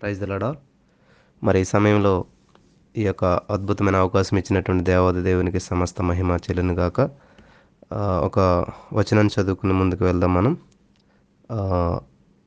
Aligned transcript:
Praise 0.00 0.20
దలాడా 0.20 0.56
మరి 1.44 1.60
ఈ 1.60 1.64
సమయంలో 1.64 2.12
ఈ 2.96 3.02
యొక్క 3.04 3.24
అద్భుతమైన 3.24 3.96
అవకాశం 3.96 4.34
ఇచ్చినటువంటి 4.38 4.84
దేవాది 4.84 5.22
దేవునికి 5.22 5.60
సమస్త 5.60 6.02
మహిమ 6.02 6.30
చెల్లును 6.36 6.74
గాక. 6.74 7.00
ఒక 8.26 8.38
వచనాన్ని 8.92 9.32
చదువుకుని 9.34 9.72
ముందుకు 9.72 10.04
వెళ్దాం 10.04 10.32
మనం. 10.34 10.52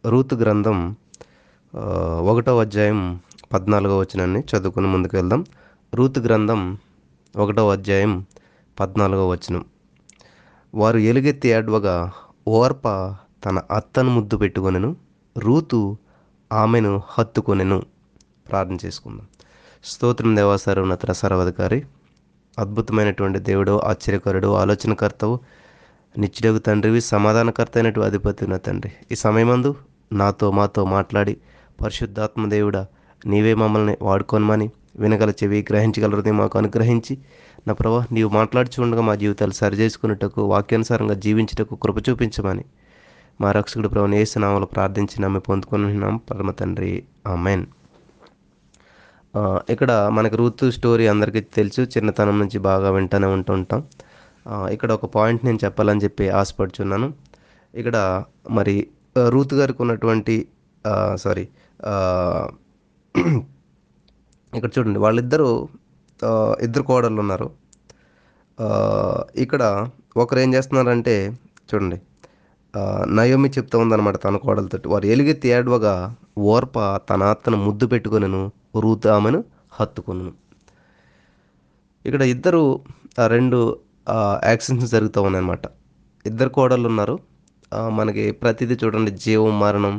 రూతు 0.05 0.35
గ్రంథం 0.35 0.95
ఒకటో 2.31 2.59
అధ్యాయం 2.59 3.01
పద్నాలుగో 3.53 3.97
వచనాన్ని 3.97 4.43
చదువుకుని 4.51 4.87
ముందుకు 4.87 5.15
వెళ్దాం. 5.17 5.41
రూతు 5.93 6.19
గ్రంథం 6.19 6.61
ఒకటో 7.35 7.65
అధ్యాయం 7.69 8.13
పద్నాలుగో 8.79 9.25
వచనం. 9.29 9.65
వారు 10.73 10.97
ఎలుగెత్తి 11.11 11.49
ఏడ్వగా 11.49 11.97
ఓర్ప 12.47 12.85
తన 13.45 13.57
అత్తను 13.71 14.09
ముద్దు 14.09 14.37
పెట్టుకొనెను. 14.37 14.91
రూతు 15.37 15.81
ఆమెను 16.51 17.01
హత్తుకొనెను. 17.09 17.83
ప్రార్థన 18.49 18.77
చేసుకుందాం. 18.85 19.27
స్తోత్రం 19.83 20.35
దేవాసరున్నత 20.35 21.11
సర్వాధికారి 21.11 21.85
అద్భుతమైనటువంటి 22.59 23.39
దేవుడు 23.39 23.79
ఆశ్చర్యకరుడు 23.79 24.47
ఆలోచనకర్తవు 24.53 25.39
నిత్యుడగు 26.17 26.59
తండ్రివి 26.59 27.01
సమాధానకర్త 27.01 27.71
అయినటువంటి 27.75 28.07
అధిపతి 28.07 28.45
ఉన్న 28.45 28.57
తండ్రి. 28.57 28.91
ఈ 29.11 29.15
సమయమందు 29.15 29.75
నాతో 30.11 30.51
మాతో 30.51 30.85
మాట్లాడి 30.85 31.37
పరిశుద్ధాత్మ 31.81 32.49
దేవుడా 32.49 32.87
నీవే 33.25 33.53
మమ్మల్ని 33.53 33.97
వాడుకోనమని 34.01 34.69
వినగల 34.95 35.29
చెవి 35.29 35.65
గ్రహించగల 35.69 36.15
హృదయం 36.15 36.37
మాకు 36.37 36.57
అనుగ్రహించి 36.57 37.17
నా 37.67 37.73
ప్రభా 37.73 38.05
నీవు 38.11 38.29
మాట్లాడుచుండగా 38.29 39.01
మా 39.01 39.15
జీవితాలు 39.15 39.51
సరిచేసుకున్నట్టుకు 39.51 40.41
వాక్యానుసారంగా 40.41 41.13
జీవించుటకు 41.13 41.75
కృప 41.75 42.09
చూపించమని 42.09 42.65
మా 43.41 43.51
రక్షకుడు 43.51 43.87
ప్రభు 43.87 44.07
ఏసునామలు 44.13 44.65
ప్రార్థించి 44.65 45.21
నమ్మి 45.21 45.39
పొందుకున్నాం. 45.39 46.17
పరమ 46.17 46.51
తండ్రి. 46.51 47.03
ఆమెన్. 47.27 47.65
ఇక్కడ 49.69 49.91
మనకు 50.11 50.35
రూతు 50.35 50.71
స్టోరీ 50.71 51.07
అందరికీ 51.07 51.41
తెలుసు. 51.41 51.81
చిన్నతనం 51.81 52.39
నుంచి 52.39 52.57
బాగా 52.57 52.91
వింటూనే 52.91 53.27
ఉంటుంటాం. 53.27 53.83
ఇక్కడ 54.71 54.91
ఒక 54.91 55.05
పాయింట్ 55.05 55.45
నేను 55.45 55.59
చెప్పాలని 55.65 56.01
చెప్పి 56.03 56.29
ఆశపడుచున్నాను. 56.29 57.13
ఇక్కడ 57.75 58.23
మరి 58.49 58.87
రూత్ 59.17 59.29
రూతు 59.33 59.55
గారికి 59.55 59.81
ఉన్నటువంటి 59.81 60.47
సారీ 61.15 61.47
ఇక్కడ 64.57 64.69
చూడండి. 64.79 64.99
వాళ్ళిద్దరూ 64.99 65.67
ఇద్దరు 66.61 66.83
కోడళ్ళు 66.83 67.19
ఉన్నారు. 67.21 67.49
ఇక్కడ 69.35 69.87
ఒకరు 70.17 70.39
ఏం 70.39 70.53
చేస్తున్నారంటే 70.53 71.37
చూడండి. 71.73 72.01
నయోమి 73.17 73.49
చెప్తా 73.55 73.75
ఉందన్నమాట 73.83 74.17
తన 74.25 74.37
కోడలతోటి. 74.45 74.87
వారు 74.93 75.05
ఎలుగెత్తి 75.13 75.47
ఏడవగా 75.55 75.93
ఓర్ప 76.53 76.77
తన 77.09 77.23
అత్తను 77.33 77.57
ముద్దు 77.65 77.85
పెట్టుకొనను 77.91 78.41
రూతు 78.83 79.09
ఆమెను 79.15 79.39
హత్తుకొను 79.77 80.31
ఇక్కడ 82.05 82.23
ఇద్దరు 82.33 82.63
రెండు 83.33 83.59
యాక్సిడెంట్స్ 84.49 84.89
జరుగుతూ 84.95 85.19
ఉన్నాయన్నమాట. 85.27 85.65
ఇద్దరు 86.25 86.49
కోడళ్ళు 86.57 86.87
ఉన్నారు. 86.91 87.15
మనకి 87.99 88.23
ప్రతిదీ 88.41 88.75
చూడండి. 88.81 89.11
జీవం 89.25 89.53
మరణం 89.63 89.95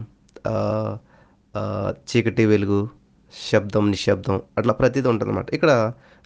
చీకటి 2.10 2.44
వెలుగు 2.52 2.80
శబ్దం 3.50 3.84
నిశ్శబ్దం 3.92 4.36
అట్లా 4.58 4.72
ప్రతిదీ 4.80 5.06
ఉంటుంది 5.12 5.30
అనమాట 5.30 5.48
ఇక్కడ 5.56 5.72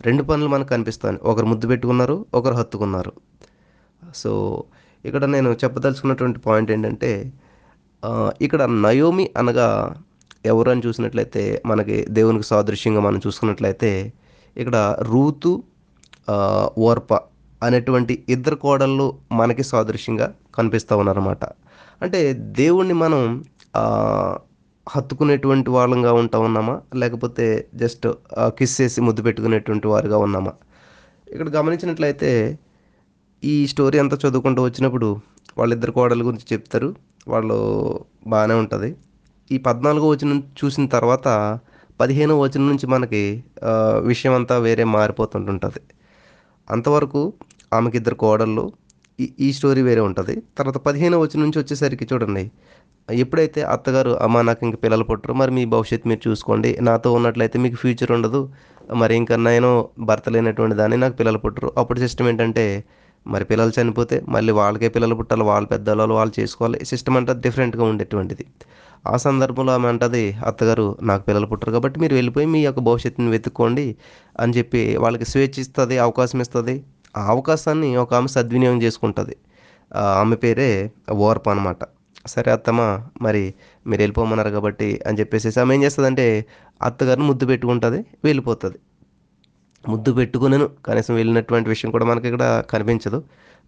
రెండు 0.00 0.22
పనులు 0.22 0.48
మనకు 0.54 0.70
కనిపిస్తాయి. 0.74 1.18
ఒకరు 1.30 1.46
ముద్దు 1.52 1.66
పెట్టుకున్నారు 1.70 2.16
ఒకరు 2.38 2.56
హత్తుకున్నారు. 2.60 3.12
సో 4.20 4.32
ఇక్కడ 5.04 5.24
నేను 5.24 5.56
చెప్పదలుచుకున్నటువంటి 5.64 6.38
పాయింట్ 6.38 6.70
ఏంటంటే 6.70 7.32
ఇక్కడ 8.42 8.62
నయోమి 8.62 9.30
అనగా 9.36 9.96
ఎవరని 10.46 10.82
చూసినట్లయితే 10.86 11.62
మనకి 11.66 12.06
దేవునికి 12.08 12.44
సాదృశ్యంగా 12.44 13.00
మనం 13.00 13.20
చూసుకున్నట్లయితే 13.26 14.12
ఇక్కడ 14.56 14.96
రూతు 15.02 15.62
ఓర్ప 16.78 17.14
అనేటువంటి 17.62 18.24
ఇద్దరు 18.28 18.56
కోడళ్ళు 18.56 19.18
మనకి 19.32 19.62
సాదృశ్యంగా 19.62 20.34
కనిపిస్తూ 20.54 20.96
ఉన్నారన్నమాట. 20.96 21.44
అంటే 22.02 22.32
దేవుణ్ణి 22.32 22.94
మనం 22.94 23.44
హత్తుకునేటువంటి 24.88 25.70
వాళ్ళంగా 25.70 26.12
ఉంటా 26.12 26.38
ఉన్నామా? 26.38 26.80
లేకపోతే 26.94 27.68
జస్ట్ 27.74 28.06
కిస్ 28.58 28.80
చేసి 28.80 29.00
ముద్దు 29.00 29.22
పెట్టుకునేటువంటి 29.22 29.86
వారుగా 29.88 30.18
ఉన్నామా? 30.18 30.52
ఇక్కడ 31.32 31.48
గమనించినట్లయితే 31.48 32.58
ఈ 33.44 33.66
స్టోరీ 33.66 33.98
అంతా 33.98 34.18
చదువుకుంటూ 34.24 34.62
వచ్చినప్పుడు 34.62 35.20
వాళ్ళిద్దరు 35.58 35.92
కోడల 35.92 36.20
గురించి 36.26 36.46
చెప్తారు. 36.52 36.94
వాళ్ళు 37.28 37.56
బాగానే 38.26 38.54
ఉంటుంది. 38.54 38.96
ఈ 39.50 39.58
పద్నాలుగో 39.58 40.08
వచనం 40.08 40.42
చూసిన 40.64 40.86
తర్వాత 40.86 41.58
పదిహేనో 42.00 42.40
వచనం 42.40 42.66
నుంచి 42.68 42.86
మనకి 42.86 43.44
విషయం 43.98 44.34
అంతా 44.34 44.58
వేరే 44.58 44.84
మారిపోతుంటుంటుంది. 44.84 45.80
అంతవరకు 46.70 47.32
ఆమెకి 47.72 47.96
ఇద్దరు 47.96 48.14
కోడళ్ళు 48.14 48.72
ఈ 49.20 49.32
ఈ 49.40 49.52
స్టోరీ 49.52 49.82
వేరే 49.82 50.00
ఉంటుంది. 50.00 50.42
తర్వాత 50.58 50.76
పదిహేనో 50.76 51.20
వచనం 51.20 51.42
నుంచి 51.42 51.58
వచ్చేసరికి 51.58 52.08
చూడండి. 52.12 52.50
ఎప్పుడైతే 53.10 53.62
అత్తగారు 53.62 54.10
అమ్మ 54.10 54.40
నాకు 54.40 54.66
ఇంక 54.66 54.74
పిల్లలు 54.82 55.04
పుట్టరు 55.04 55.32
మరి 55.32 55.50
మీ 55.50 55.64
భవిష్యత్తు 55.64 56.08
మీరు 56.08 56.28
చూసుకోండి. 56.28 56.78
నాతో 56.82 57.12
ఉన్నట్లయితే 57.12 57.58
మీకు 57.58 57.76
ఫ్యూచర్ 57.76 58.12
ఉండదు. 58.12 58.40
మరి 58.94 59.16
ఇంకా 59.16 59.36
నేను 59.36 59.88
భర్త 59.98 60.28
లేనటువంటి 60.28 60.76
దాన్ని 60.76 60.96
నాకు 60.96 61.16
పిల్లలు 61.16 61.38
పుట్టరు. 61.38 61.72
అప్పుడు 61.76 61.98
సిస్టమ్ 61.98 62.28
ఏంటంటే 62.28 62.84
మరి 63.34 63.44
పిల్లలు 63.50 63.72
చనిపోతే 63.78 64.16
మళ్ళీ 64.34 64.52
వాళ్ళకే 64.60 64.88
పిల్లలు 64.96 65.14
పుట్టాలి 65.20 65.44
వాళ్ళ 65.50 65.64
పెద్దవాళ్ళు 65.74 66.14
వాళ్ళు 66.18 66.32
చేసుకోవాలి. 66.40 66.78
సిస్టమ్ 66.90 67.16
అంటే 67.20 67.34
డిఫరెంట్గా 67.46 67.84
ఉండేటువంటిది. 67.92 68.44
ఆ 69.12 69.14
సందర్భంలో 69.26 69.72
ఆమె 69.78 69.88
అంటది 69.92 70.22
అత్తగారు 70.48 70.86
నాకు 71.10 71.22
పిల్లలు 71.28 71.46
పుట్టరు 71.50 71.72
కాబట్టి 71.76 71.98
మీరు 72.02 72.14
వెళ్ళిపోయి 72.18 72.46
మీ 72.54 72.60
యొక్క 72.66 72.80
భవిష్యత్తుని 72.88 73.30
వెతుక్కోండి 73.36 73.86
అని 74.42 74.52
చెప్పి 74.58 74.82
వాళ్ళకి 75.04 75.26
స్వేచ్ఛ 75.32 75.56
ఇస్తుంది 75.64 75.96
అవకాశం 76.06 76.40
ఇస్తుంది. 76.44 76.74
ఆ 77.18 77.22
అవకాశాన్ని 77.34 77.90
ఒక 78.02 78.10
ఆమె 78.20 78.30
సద్వినియోగం 78.36 78.80
చేసుకుంటుంది. 78.86 79.34
ఆ 79.90 80.02
ఆమె 80.22 80.36
పేరే 80.44 80.68
ఓర్ప 81.28 81.48
అనమాట 81.54 81.82
సరే 82.32 82.48
అత్తమ్మ 82.56 82.82
మరి 83.26 83.42
మీరు 83.88 84.00
వెళ్ళిపోమన్నారు 84.04 84.50
కాబట్టి 84.56 84.88
అని 85.08 85.18
చెప్పేసి 85.20 85.52
ఆమె 85.62 85.74
ఏం 85.76 85.80
చేస్తుందంటే 85.86 86.26
అత్తగారిని 86.88 87.26
ముద్దు 87.30 87.44
పెట్టుకుంటుంది 87.50 88.00
వెళ్ళిపోతుంది. 88.26 88.78
ముద్దు 89.88 90.12
పెట్టుకునేను. 90.12 90.68
కనీసం 90.86 91.14
వెళ్ళినటువంటి 91.14 91.68
విషయం 91.68 91.90
కూడా 91.90 92.04
మనకి 92.04 92.26
ఇక్కడ 92.28 92.64
కనిపించదు. 92.70 93.22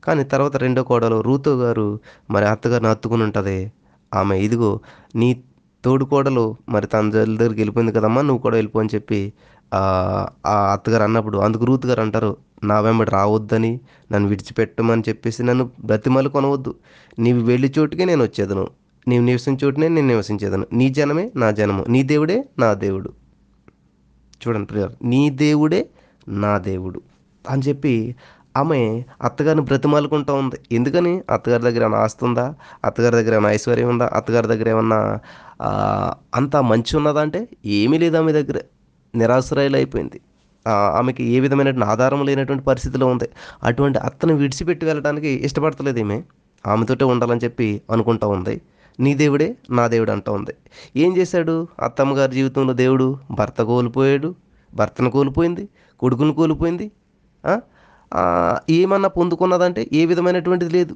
కానీ 0.04 0.24
తర్వాత 0.24 0.56
రెండో 0.56 0.82
కోడలు 0.82 1.20
రూతు 1.20 1.50
గారు 1.50 2.00
మరి 2.30 2.44
అత్తగారిని 2.44 2.88
హత్తుకుని 2.90 3.22
ఉంటుంది. 3.22 3.72
ఆమె 4.14 4.38
ఇదిగో 4.38 4.80
నీ 5.14 5.42
తోడు 5.84 6.04
కోడలు 6.04 6.56
మరి 6.68 6.86
తన 6.86 7.10
దగ్గరికి 7.10 7.60
వెళ్ళిపోయింది 7.60 7.92
కదమ్మా 7.92 8.22
నువ్వు 8.22 8.42
కూడా 8.42 8.56
వెళ్ళిపో 8.56 8.80
అని 8.80 8.88
చెప్పి 8.94 9.32
ఆ 9.74 10.72
అత్తగారు 10.72 11.02
అన్నప్పుడు 11.02 11.38
అందుకు 11.38 11.64
రూత్ 11.64 11.86
గారు 11.86 12.00
అంటారు 12.00 12.36
నా 12.64 12.80
వెంబడి 12.80 13.10
రావద్దని 13.10 13.80
నన్ను 14.12 14.28
విడిచిపెట్టమని 14.28 15.02
చెప్పేసి 15.08 15.42
నన్ను 15.42 15.70
బ్రతిమలు 15.84 16.28
కొనవద్దు. 16.28 16.74
నీవు 17.18 17.40
వెళ్ళి 17.40 17.72
చోటుకే 17.78 18.04
నేను 18.04 18.22
వచ్చేదను. 18.22 18.68
నీవు 19.08 19.24
నివసించే 19.24 19.66
చోటునే 19.66 19.88
నేను 19.88 20.06
నివసించేదను. 20.06 20.66
నీ 20.72 20.88
జనమే 20.88 21.30
నా 21.36 21.50
జనము. 21.50 21.84
నీ 21.88 22.02
దేవుడే 22.02 22.44
నా 22.58 22.74
దేవుడు. 22.74 23.12
చూడండి 24.42 24.66
ప్రియర్ 24.66 24.92
నీ 25.02 25.30
దేవుడే 25.30 25.88
నా 26.30 26.58
దేవుడు 26.58 27.00
అని 27.50 27.62
చెప్పి 27.62 28.14
ఆమె 28.56 29.02
అత్తగారిని 29.22 29.62
బ్రతిమాలుకుంటూ 29.62 30.34
ఉంది. 30.34 30.56
ఎందుకని? 30.72 31.20
అత్తగారి 31.30 31.62
దగ్గర 31.62 31.82
ఏమైనా 31.82 31.98
ఆస్తి 31.98 32.24
ఉందా? 32.24 32.54
అత్తగారి 32.84 33.14
దగ్గర 33.16 33.34
ఏమైనా 33.34 33.54
ఐశ్వర్యం 33.54 33.88
ఉందా? 33.88 34.10
అత్తగారి 34.12 34.46
దగ్గర 34.46 34.68
ఏమన్నా 34.68 35.18
అంత 35.62 36.16
అంతా 36.36 36.60
మంచి 36.60 36.96
ఉన్నదా 36.96 37.20
అంటే? 37.20 37.48
ఏమీ 37.66 37.98
లేదు 37.98 38.16
ఆమె 38.16 38.32
దగ్గర. 38.32 38.60
నిరాశ్రయాలు 39.14 39.76
అయిపోయింది 39.76 40.20
ఆమెకి 40.68 41.24
ఏ 41.24 41.40
విధమైనటువంటి 41.40 41.88
ఆధారం 41.90 42.24
లేనటువంటి 42.26 42.64
పరిస్థితిలో 42.64 43.06
ఉంది. 43.06 43.28
అటువంటి 43.62 43.98
అత్తను 43.98 44.34
విడిచిపెట్టి 44.34 44.86
వెళ్ళడానికి 44.86 45.28
ఇష్టపడతలేదు 45.28 45.98
ఈమె. 45.98 46.22
ఆమెతోటే 46.66 47.04
ఉండాలని 47.04 47.40
చెప్పి 47.44 47.82
అనుకుంటా 47.92 48.26
ఉంది. 48.26 48.60
నీ 49.00 49.14
దేవుడే 49.14 49.56
నా 49.70 49.86
దేవుడు 49.86 50.10
అంటూ 50.10 50.32
ఉంది. 50.32 50.54
ఏం 50.96 51.16
చేశాడు? 51.16 51.68
అత్తమ్మగారి 51.82 52.32
జీవితంలో 52.32 52.72
దేవుడు 52.72 53.18
భర్త 53.30 53.62
కోల్పోయాడు. 53.62 54.34
భర్తను 54.74 55.10
కోల్పోయింది. 55.10 55.68
కొడుకును 56.00 56.32
కోల్పోయింది. 56.40 56.86
ఏమన్నా 58.78 59.08
పొందుకున్నదంటే 59.18 59.82
ఏ 59.92 60.04
విధమైనటువంటిది 60.10 60.72
లేదు. 60.78 60.94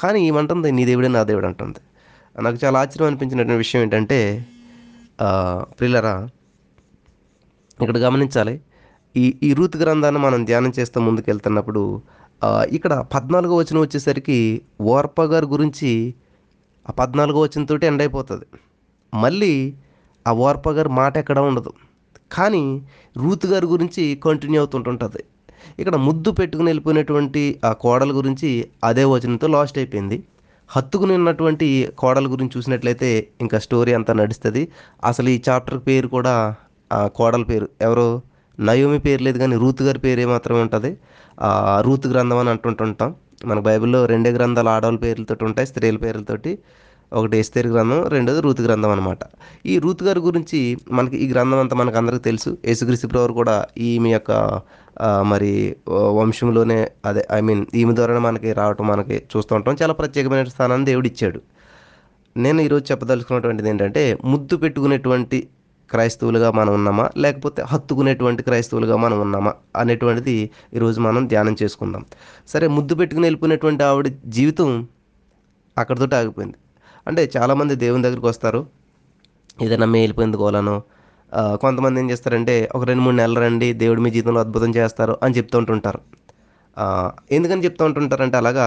కానీ 0.00 0.20
ఏమంటుంది? 0.28 0.68
నీ 0.78 0.84
దేవుడే 0.90 1.08
నా 1.16 1.22
దేవుడు 1.30 1.46
అంటుంది. 1.46 1.80
నాకు 2.44 2.58
చాలా 2.64 2.76
ఆశ్చర్యం 2.82 3.06
అనిపించినటువంటి 3.08 3.60
విషయం 3.64 3.82
ఏంటంటే 3.82 4.18
ప్రిల్లరా 5.78 6.14
ఇక్కడ 7.82 7.96
గమనించాలి. 8.04 8.54
ఈ 9.16 9.24
ఈ 9.42 9.50
రూతు 9.58 9.76
గ్రంథాన్ని 9.78 10.20
మనం 10.20 10.40
ధ్యానం 10.44 10.72
చేస్తూ 10.78 10.98
ముందుకు 11.00 11.28
వెళ్తున్నప్పుడు 11.30 11.82
ఇక్కడ 12.76 12.92
పద్నాలుగో 13.14 13.54
వచనం 13.56 13.80
వచ్చేసరికి 13.80 14.38
ఓర్ప 14.94 15.22
గారి 15.32 15.46
గురించి 15.54 15.90
ఆ 16.88 16.92
పద్నాలుగో 17.00 17.40
వచనంతో 17.40 17.74
ఎండ్ 17.90 18.02
అయిపోతుంది. 18.04 18.46
మళ్ళీ 19.14 19.52
ఆ 20.26 20.32
ఓర్ప 20.46 20.66
గారి 20.78 20.90
మాట 21.00 21.14
ఎక్కడ 21.22 21.38
ఉండదు. 21.50 21.72
కానీ 22.34 22.82
రూత్ 23.16 23.46
గారి 23.46 23.66
గురించి 23.66 24.20
కంటిన్యూ 24.24 24.60
అవుతుంటుంటుంది. 24.60 25.24
ఇక్కడ 25.78 25.96
ముద్దు 25.96 26.30
పెట్టుకుని 26.30 26.68
వెళ్ళిపోయినటువంటి 26.68 27.60
ఆ 27.64 27.72
కోడల 27.72 28.16
గురించి 28.16 28.68
అదే 28.84 29.04
వచనంతో 29.04 29.46
లాస్ట్ 29.46 29.78
అయిపోయింది. 29.78 30.22
హత్తుకుని 30.68 31.14
ఉన్నటువంటి 31.14 31.88
కోడల 31.98 32.32
గురించి 32.32 32.50
చూసినట్లయితే 32.56 33.28
ఇంకా 33.40 33.58
స్టోరీ 33.58 33.92
అంతా 33.92 34.12
నడుస్తుంది. 34.12 34.68
అసలు 35.04 35.28
ఈ 35.28 35.40
చాప్టర్ 35.48 35.78
పేరు 35.86 36.08
కూడా 36.08 36.54
ఆ 36.92 37.06
కోడల 37.06 37.42
పేరు. 37.42 37.68
ఎవరో? 37.82 38.20
నయోమి 38.60 38.98
పేరు 38.98 39.22
లేదు 39.22 39.38
కానీ 39.38 39.56
రూత్ 39.56 39.82
గారి 39.82 39.98
పేరే 39.98 40.26
మాత్రమే 40.26 40.60
ఉంటుంది. 40.60 40.96
ఆ, 41.40 41.80
రూత్ 41.80 42.06
గ్రంథం 42.06 42.38
అని 42.38 42.50
అంటుంటుంటాం. 42.50 43.14
మన 43.44 43.58
బైబిల్లో 43.58 44.06
రెండే 44.06 44.30
గ్రంథాలు 44.30 44.68
ఆడవాళ్ళ 44.68 44.98
పేర్లతోటి 44.98 45.44
ఉంటాయి 45.44 45.68
స్త్రీల 45.68 45.96
పేర్లతోటి. 45.96 46.58
ఒకటి 47.12 47.36
ఎస్తేరు 47.42 47.68
గ్రంథం 47.68 48.00
రెండోది 48.14 48.40
రూతు 48.46 48.62
గ్రంథం 48.62 48.90
అనమాట 48.90 49.22
ఈ 49.72 49.74
రూత్ 49.84 50.02
గారి 50.06 50.20
గురించి 50.28 50.60
మనకి 50.98 51.16
ఈ 51.24 51.26
గ్రంథం 51.32 51.58
అంతా 51.64 51.76
మనకు 51.80 51.96
అందరికీ 52.00 52.22
తెలుసు. 52.28 52.50
యేసుక్రీస్తు 52.68 53.08
ప్రభు 53.12 53.34
కూడా 53.40 53.56
ఈమె 53.88 54.10
యొక్క 54.16 54.32
మరి 55.32 55.52
వంశంలోనే 56.18 56.78
అదే 57.08 57.22
ఐ 57.38 57.40
మీన్ 57.48 57.62
ఈమె 57.80 57.92
ద్వారా 57.98 58.20
మనకి 58.28 58.50
రావటం 58.60 58.86
మనకి 58.92 59.16
చూస్తూ 59.32 59.52
ఉంటాం. 59.58 59.76
చాలా 59.82 59.94
ప్రత్యేకమైన 60.00 60.52
స్థానాన్ని 60.54 60.86
దేవుడు 60.90 61.08
ఇచ్చాడు. 61.12 61.40
నేను 62.36 62.60
ఈరోజు 62.66 62.84
చెప్పదలుచుకున్నటువంటిది 62.90 63.68
ఏంటంటే 63.72 64.02
ముద్దు 64.32 64.54
పెట్టుకునేటువంటి 64.62 65.38
క్రైస్తవులుగా 65.90 66.48
మనం 66.58 66.72
ఉన్నామా? 66.78 67.06
లేకపోతే 67.24 67.60
హత్తుకునేటువంటి 67.72 68.42
క్రైస్తవులుగా 68.46 68.96
మనం 69.04 69.18
ఉన్నామా? 69.24 69.52
అనేటువంటిది 69.80 70.36
ఈరోజు 70.76 70.98
మనం 71.06 71.22
ధ్యానం 71.32 71.56
చేసుకుందాం. 71.62 72.04
సరే 72.52 72.66
ముద్దు 72.76 72.94
పెట్టుకుని 73.00 73.26
వెళ్ళిపోయినటువంటి 73.28 73.82
ఆవిడ 73.90 74.08
జీవితం 74.36 74.70
అక్కడితో 75.76 76.08
ఆగిపోయింది. 76.20 76.58
అంటే 77.06 77.22
చాలామంది 77.36 77.74
దేవుని 77.84 78.04
దగ్గరికి 78.06 78.28
వస్తారు. 78.32 78.60
ఏదైనా 79.64 79.88
మేలు 79.94 80.14
పొందుకోవాలనో 80.20 80.76
కొంతమంది 81.62 81.98
ఏం 82.00 82.06
చేస్తారంటే 82.10 82.54
ఒక 82.76 82.82
రెండు 82.90 83.02
మూడు 83.02 83.16
నెలలు 83.20 83.40
రండి 83.40 83.68
దేవుడు 83.82 84.00
మీ 84.04 84.10
జీవితంలో 84.16 84.40
అద్భుతం 84.44 84.70
చేస్తారు 84.78 85.14
అని 85.24 85.34
చెప్తూ 85.38 85.56
ఉంటుంటారు. 85.58 86.00
ఎందుకని 87.36 87.64
చెప్తూ 87.66 87.82
ఉంటుంటారంటే 87.84 88.36
అలాగా 88.42 88.66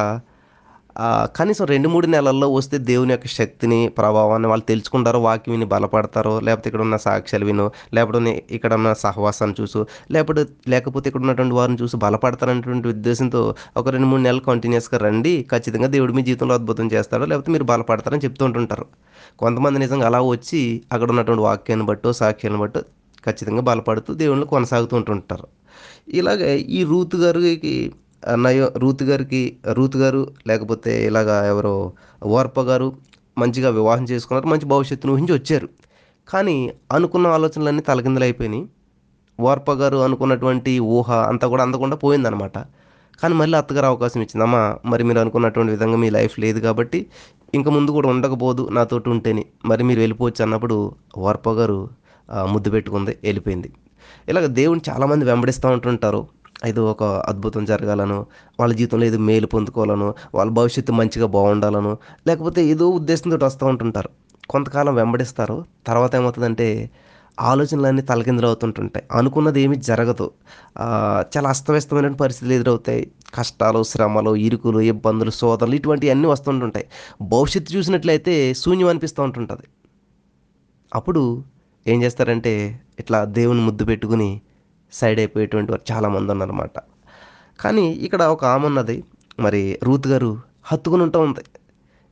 కనీసం 1.35 1.65
రెండు 1.65 1.89
మూడు 1.89 2.07
నెలల్లో 2.07 2.49
వస్తే 2.49 2.77
దేవుని 2.77 3.11
యొక్క 3.11 3.27
శక్తిని 3.27 3.89
ప్రభావాన్ని 3.89 4.47
వాళ్ళు 4.47 4.65
తెలుసుకుంటారు 4.65 5.17
వాక్యం 5.17 5.53
విని 5.53 5.65
బలపడతారో 5.65 6.39
లేకపోతే 6.39 6.67
ఇక్కడ 6.69 6.81
ఉన్న 6.81 6.97
సాక్ష్యాలు 6.97 7.45
విను 7.45 7.71
లేకపోతే 7.93 8.43
ఇక్కడ 8.49 8.73
ఉన్న 8.73 8.93
సహవాసాన్ని 8.93 9.61
చూసు 9.61 9.85
లేకపోతే 10.11 10.45
లేకపోతే 10.67 11.07
ఇక్కడ 11.09 11.21
ఉన్నటువంటి 11.21 11.55
వారిని 11.55 11.77
చూసి 11.81 11.97
బలపడతారనేటువంటి 11.97 12.87
ఉద్దేశంతో 12.87 13.55
ఒక 13.77 13.87
రెండు 13.89 14.07
మూడు 14.07 14.21
నెలలు 14.21 14.39
కంటిన్యూస్గా 14.39 14.97
రండి 14.97 15.45
ఖచ్చితంగా 15.51 15.87
దేవుడు 15.87 16.13
మీ 16.13 16.23
జీవితంలో 16.23 16.53
అద్భుతం 16.53 16.87
చేస్తాడో 16.87 17.25
లేకపోతే 17.25 17.51
మీరు 17.51 17.63
బలపడతారని 17.63 18.23
చెప్తుంటుంటారు 18.23 18.87
కొంతమంది 19.39 19.79
నిజంగా 19.79 20.05
అలా 20.05 20.21
వచ్చి 20.21 20.81
అక్కడ 20.91 21.09
ఉన్నటువంటి 21.09 21.41
వాక్యాన్ని 21.41 21.85
బట్టో 21.85 22.13
సాక్యాన్ని 22.13 22.61
బట్టో 22.61 22.81
ఖచ్చితంగా 23.27 23.61
బలపడుతూ 23.61 24.13
దేవుళ్ళు 24.13 24.45
కొనసాగుతూ 24.45 24.95
ఉంటుంటారు. 24.95 25.47
ఇలాగే 26.13 26.51
ఈ 26.57 26.83
రూత్ 26.83 27.15
గారికి 27.15 27.93
నయో 28.35 28.71
రూత్ 28.77 29.03
గారికి 29.03 29.41
రూత్ 29.77 29.97
గారు 29.97 30.21
లేకపోతే 30.47 30.93
ఇలాగా 31.05 31.35
ఎవరో 31.45 31.75
ఓర్ప 32.37 32.59
గారు 32.61 32.87
మంచిగా 33.37 33.69
వివాహం 33.69 34.03
చేసుకున్నారు 34.03 34.47
మంచి 34.47 34.65
భవిష్యత్తును 34.65 35.13
ఊహించి 35.13 35.33
వచ్చారు. 35.33 35.69
కానీ 36.27 36.55
అనుకున్న 36.91 37.27
ఆలోచనలన్నీ 37.27 37.81
తలకిందలైపోయినాయి 37.81 38.63
ఓర్ప 39.39 39.71
గారు 39.71 39.97
అనుకున్నటువంటి 39.97 40.79
ఊహ 40.79 41.11
అంతా 41.31 41.47
కూడా 41.47 41.63
అందకుండా 41.63 41.95
పోయిందనమాట 41.95 42.57
కానీ 43.21 43.35
మళ్ళీ 43.35 43.57
అత్తగారు 43.57 43.85
అవకాశం 43.85 44.19
ఇచ్చింది 44.21 44.43
అమ్మ 44.43 44.77
మరి 44.85 45.03
మీరు 45.03 45.19
అనుకున్నటువంటి 45.19 45.71
విధంగా 45.71 45.97
మీ 45.97 46.09
లైఫ్ 46.09 46.39
లేదు 46.39 46.59
కాబట్టి 46.59 46.99
ఇంకా 47.53 47.71
ముందు 47.71 47.91
కూడా 47.91 48.07
ఉండకపోదు 48.09 48.69
నాతోటి 48.71 49.09
ఉంటేని. 49.09 49.45
మరి 49.65 49.83
మీరు 49.83 49.99
వెళ్ళిపోవచ్చు 49.99 50.41
అన్నప్పుడు 50.45 50.77
ఓర్ప 51.17 51.49
గారు 51.49 51.89
ముద్దు 52.47 52.69
పెట్టుకుంది 52.69 53.17
వెళ్ళిపోయింది. 53.23 53.69
ఇలాగ 54.29 54.45
దేవుని 54.45 54.81
చాలామంది 54.89 55.25
వెంబడిస్తూ 55.25 55.69
ఉంటుంటారు. 55.69 56.27
ఏదో 56.65 56.83
ఒక 56.91 57.03
అద్భుతం 57.03 57.63
జరగాలను 57.65 58.19
వాళ్ళ 58.59 58.71
జీవితంలో 58.73 59.05
ఏదో 59.05 59.17
మేలు 59.29 59.47
పొందుకోవాలను 59.47 60.07
వాళ్ళ 60.35 60.49
భవిష్యత్తు 60.51 60.93
మంచిగా 60.99 61.27
బాగుండాలను 61.35 61.91
లేకపోతే 62.27 62.61
ఏదో 62.65 62.85
ఉద్దేశంతో 62.99 63.37
వస్తూ 63.45 63.65
ఉంటుంటారు. 63.65 64.09
కొంతకాలం 64.49 64.95
వెంబడిస్తారు. 64.95 65.57
తర్వాత 65.87 66.11
ఏమవుతుందంటే 66.15 66.67
ఆలోచనలన్నీ 67.37 68.01
తలకిందులు 68.01 68.47
అవుతుంటుంటాయి 68.47 69.05
అనుకున్నది 69.19 69.59
ఏమీ 69.65 69.77
జరగదు. 69.89 70.27
చాలా 71.33 71.47
అస్తవ్యస్తమైన 71.53 72.15
పరిస్థితులు 72.23 72.53
ఎదురవుతాయి. 72.53 73.03
కష్టాలు 73.35 73.81
శ్రమలు 73.83 74.35
ఇరుకులు 74.47 74.79
ఇబ్బందులు 74.93 75.31
సోదరులు 75.41 75.75
ఇటువంటివి 75.75 76.11
అన్నీ 76.15 76.27
వస్తుంటుంటాయి 76.27 76.87
భవిష్యత్తు 77.35 77.71
చూసినట్లయితే 77.77 78.53
శూన్యం 78.63 78.89
అనిపిస్తూ 78.93 79.21
ఉంటుంటుంది. 79.23 79.67
అప్పుడు 80.91 81.23
ఏం 81.85 82.03
చేస్తారంటే 82.03 82.53
ఇట్లా 82.99 83.25
దేవుని 83.37 83.61
ముద్దు 83.61 83.83
పెట్టుకుని 83.85 84.29
సైడ్ 84.91 85.19
అయిపోయేటువంటి 85.19 85.71
వారు 85.71 85.95
చాలామంది 85.95 86.31
ఉన్నారన్నమాట 86.31 86.79
కానీ 87.59 87.91
ఇక్కడ 87.91 88.23
ఒక 88.23 88.45
ఆమె 88.45 88.65
ఉన్నది. 88.65 89.03
మరి 89.39 89.79
రూత్ 89.83 90.07
గారు 90.07 90.41
హత్తుకుని 90.63 91.03
ఉంటా 91.03 91.19
ఉంది. 91.19 91.39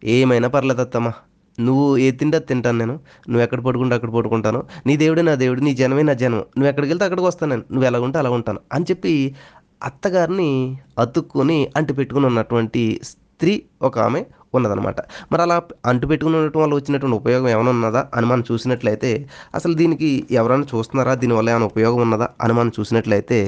ఏమైనా 0.03 0.47
పర్లేదు 0.47 0.81
అత్తమ్మా. 0.81 1.13
నువ్వు 1.59 1.97
ఏ 1.97 2.11
తింటే 2.11 2.37
అది 2.37 2.45
తింటాను 2.45 2.77
నేను. 2.77 2.93
నువ్వు 3.29 3.41
ఎక్కడ 3.41 3.61
పడుకుంటే 3.61 3.95
అక్కడ 3.95 4.09
పడుకుంటాను. 4.09 4.63
నీ 4.85 4.97
దేవుడే 4.97 5.21
నా 5.21 5.35
దేవుడు 5.35 5.61
నీ 5.61 5.75
జనమే 5.75 6.03
నా 6.03 6.13
జనం 6.13 6.35
నువ్వు 6.35 6.67
ఎక్కడికి 6.67 6.91
వెళ్తే 6.91 7.05
అక్కడికి 7.05 7.27
వస్తాను 7.27 7.49
నేను. 7.49 7.63
నువ్వు 7.71 7.87
ఎలాగుంటే 7.87 8.17
అలా 8.19 8.29
ఉంటాను 8.29 8.59
అని 8.73 8.85
చెప్పి 8.89 9.35
అత్తగారిని 9.83 10.79
అతుక్కుని 10.99 11.71
అంటి 11.77 11.93
పెట్టుకుని 11.93 12.25
ఉన్నటువంటి 12.25 12.99
స్త్రీ 13.03 13.63
ఒక 13.81 13.99
ఆమె 13.99 14.25
ఉన్నదనమాట 14.55 14.99
మరి 15.31 15.41
అలా 15.41 15.57
అంటు 15.85 16.05
పెట్టుకుని 16.05 16.37
ఉండటం 16.37 16.61
వల్ల 16.61 16.73
వచ్చినటువంటి 16.73 17.17
ఉపయోగం 17.17 17.47
ఏమైనా 17.49 17.71
ఉన్నదా? 17.71 18.01
అని 18.13 18.25
మనం 18.25 18.43
చూసినట్లయితే 18.51 19.11
అసలు 19.55 19.73
దీనికి 19.73 20.09
ఎవరైనా 20.31 20.67
చూస్తున్నారా? 20.73 21.15
దీనివల్ల 21.15 21.49
ఏమైనా 21.49 21.65
ఉపయోగం 21.65 22.01
ఉన్నదా? 22.01 22.29
అని 22.41 22.53
మనం 22.53 22.71
చూసినట్లయితే 22.79 23.39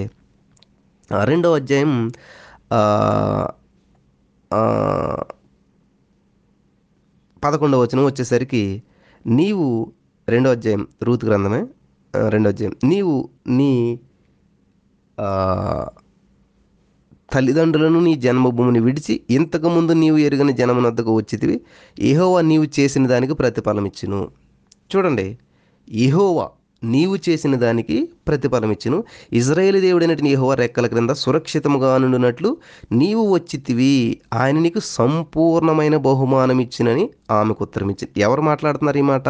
రెండవ 1.12 1.25
రెండో 1.25 1.50
అధ్యాయం 1.54 1.92
పదకొండవ 7.44 7.81
వచనం 7.81 8.06
వచ్చేసరికి 8.06 8.63
నీవు 9.25 9.65
రెండో 10.27 10.50
అధ్యాయం 10.50 10.83
రూత్ 11.04 11.25
గ్రంథమే 11.25 11.62
రెండో 12.30 12.50
అధ్యాయం 12.50 12.74
నీవు 12.83 13.15
నీ 13.50 13.71
తల్లిదండ్రులను 17.33 18.00
నీ 18.00 18.15
జన్మభూమిని 18.15 18.79
విడిచి 18.79 19.21
ఇంతకుముందు 19.29 19.94
నీవు 19.94 20.18
ఎరుగని 20.18 20.53
జనమునద్దకు 20.53 21.15
వచ్చితివి. 21.15 21.62
ఇహోవా 22.00 22.41
నీవు 22.41 22.68
చేసిన 22.79 23.07
దానికి 23.07 23.33
ప్రతిఫలం 23.33 23.85
ఇచ్చును 23.85 24.21
చూడండి 24.95 25.38
ఇహోవా 25.89 26.45
నీవు 26.83 27.15
చేసిన 27.29 27.56
దానికి 27.56 27.95
ప్రతిఫలం 28.27 28.71
ఇచ్చును 28.71 29.03
ఇజ్రాయేల్ 29.33 29.81
దేవుడైనటువంటి 29.81 30.31
యెహోవా 30.31 30.56
రెక్కల 30.56 30.88
క్రింద 30.88 31.09
సురక్షితముగా 31.09 31.97
నుండినట్లు 31.97 32.57
నీవు 32.91 33.33
వచ్చితివి. 33.33 34.21
ఆయన 34.33 34.57
నీకు 34.59 34.80
సంపూర్ణమైన 34.80 35.97
బహుమానం 35.97 36.59
ఇచ్చినని 36.59 37.06
ఆమెకు 37.31 37.63
ఉత్తరం 37.63 37.89
ఇచ్చింది 37.89 38.21
ఎవరు 38.21 38.41
మాట్లాడుతున్నారు 38.41 38.97
ఈ 38.97 39.01
మాట? 39.01 39.27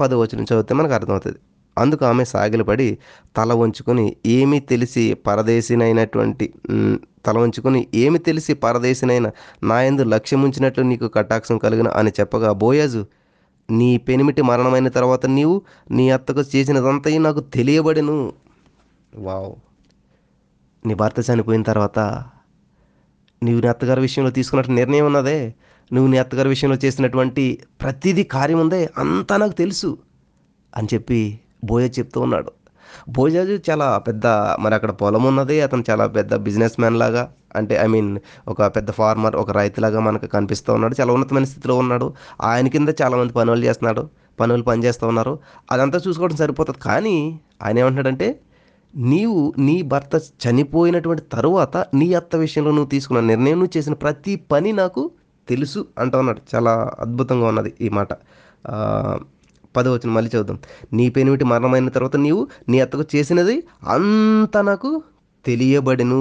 పదవచనం 0.00 0.44
చదివితే 0.44 0.74
మనకు 0.74 0.94
అర్థమవుతుంది. 0.94 1.38
అందుకు 1.78 2.04
ఆమె 2.04 2.24
సాగిలపడి 2.24 2.98
తల 3.36 3.52
వంచుకొని 3.52 4.16
ఏమి 4.26 4.60
తెలిసి 4.60 5.14
పరదేశినైనటువంటి 5.14 6.52
తల 7.26 7.38
వంచుకొని 7.38 7.88
ఏమి 7.94 8.18
తెలిసి 8.18 8.54
పరదేశినైన 8.54 9.30
నాయందు 9.64 10.02
లక్ష్యముంచినట్లు 10.02 10.84
నీకు 10.84 11.08
కటాక్షం 11.08 11.58
కలిగిన 11.58 11.88
అని 11.88 12.10
చెప్పగా 12.20 12.52
బోయాజు 12.52 13.06
నీ 13.70 13.98
పెనిమిటి 13.98 14.42
మరణమైన 14.42 14.88
తర్వాత 14.88 15.26
నీవు 15.26 15.62
నీ 15.90 16.10
అత్తకు 16.10 16.44
చేసినదంతా 16.56 17.18
నాకు 17.18 17.40
తెలియబడిను. 17.40 18.32
వావ్. 19.16 19.52
నీ 20.86 20.94
భర్త 20.94 21.20
చనిపోయిన 21.20 21.62
తర్వాత 21.62 21.98
నీవు 23.42 23.60
నీ 23.60 23.66
అత్తగారి 23.66 24.00
విషయంలో 24.00 24.30
తీసుకున్నట్టు 24.30 24.72
నిర్ణయం 24.72 25.06
ఉన్నదే. 25.06 25.54
నువ్వు 25.92 26.10
నీ 26.10 26.18
అత్తగారి 26.18 26.48
విషయంలో 26.48 26.78
చేసినటువంటి 26.84 27.58
ప్రతిదీ 27.80 28.22
కార్యం 28.22 28.60
ఉందే 28.60 28.90
అంతా 28.98 29.36
నాకు 29.36 29.52
తెలుసు 29.52 29.98
అని 30.76 30.88
చెప్పి 30.94 31.40
భోజ 31.64 31.98
చెప్తూ 31.98 32.20
ఉన్నాడు. 32.20 32.50
భోజాజు 33.08 33.58
చాలా 33.70 33.98
పెద్ద 33.98 34.26
మరి 34.60 34.74
అక్కడ 34.74 34.90
పొలం 34.90 35.24
ఉన్నది 35.24 35.60
అతను 35.60 35.84
చాలా 35.90 36.06
పెద్ద 36.06 36.34
బిజినెస్ 36.36 36.80
మ్యాన్ 36.80 36.98
లాగా 36.98 37.22
అంటే 37.56 37.74
ఐ 37.74 37.86
మీన్ 37.86 38.18
ఒక 38.48 38.62
పెద్ద 38.76 38.90
ఫార్మర్ 38.90 39.36
ఒక 39.36 39.50
రైతులాగా 39.50 40.00
మనకు 40.00 40.26
కనిపిస్తూ 40.26 40.74
ఉన్నాడు. 40.74 40.94
చాలా 41.00 41.12
ఉన్నతమైన 41.12 41.44
స్థితిలో 41.44 41.76
ఉన్నాడు. 41.76 42.14
ఆయన 42.42 42.68
కింద 42.68 42.88
చాలామంది 43.02 43.32
పనులు 43.32 43.64
చేస్తున్నాడు 43.64 44.08
పనులు 44.40 44.62
పని 44.62 44.84
చేస్తూ 44.84 45.08
ఉన్నారు. 45.08 45.38
అదంతా 45.72 46.00
చూసుకోవడం 46.08 46.36
సరిపోతుంది. 46.36 46.78
కానీ 46.78 47.16
ఆయన 47.62 47.78
ఏమంటున్నాడంటే 47.78 48.28
నీవు 48.96 49.54
నీ 49.58 49.82
భర్త 49.82 50.14
చనిపోయినటువంటి 50.44 51.22
తరువాత 51.32 51.76
నీ 51.94 52.14
అత్త 52.14 52.36
విషయంలో 52.36 52.70
నువ్వు 52.70 52.88
తీసుకున్న 52.88 53.20
నిర్ణయం 53.26 53.58
నువ్వు 53.58 53.78
చేసిన 53.78 53.94
ప్రతి 53.94 54.36
పని 54.36 54.72
నాకు 54.72 55.10
తెలుసు 55.48 55.86
అంటూ 55.98 56.18
ఉన్నాడు. 56.18 56.40
చాలా 56.54 56.92
అద్భుతంగా 57.00 57.46
ఉన్నది 57.46 57.74
ఈ 57.80 57.88
మాట. 57.88 58.12
పదవచనం 59.76 60.14
మళ్ళీ 60.14 60.30
చదువుతాం 60.34 60.58
నీ 60.92 61.08
పెనిమిటి 61.08 61.44
మరణమైన 61.44 61.88
తర్వాత 61.88 62.16
నీవు 62.16 62.48
నీ 62.68 62.80
అత్తకు 62.80 63.04
చేసినది 63.14 63.56
అంతా 63.88 64.60
నాకు 64.62 64.90
తెలియబడెను. 65.44 66.20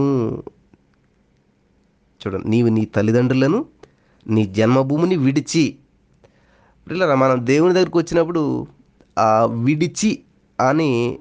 చూడండి 2.22 2.50
నీవు 2.50 2.68
నీ 2.68 2.86
తల్లిదండ్రులను 2.86 3.66
నీ 4.28 4.46
జన్మభూమిని 4.46 5.16
విడిచి 5.16 5.76
పిల్లరా 6.88 7.16
మనం 7.16 7.38
దేవుని 7.46 7.74
దగ్గరికి 7.74 7.98
వచ్చినప్పుడు 7.98 8.68
ఆ 9.20 9.46
విడిచి 9.46 10.12
అని 10.60 11.20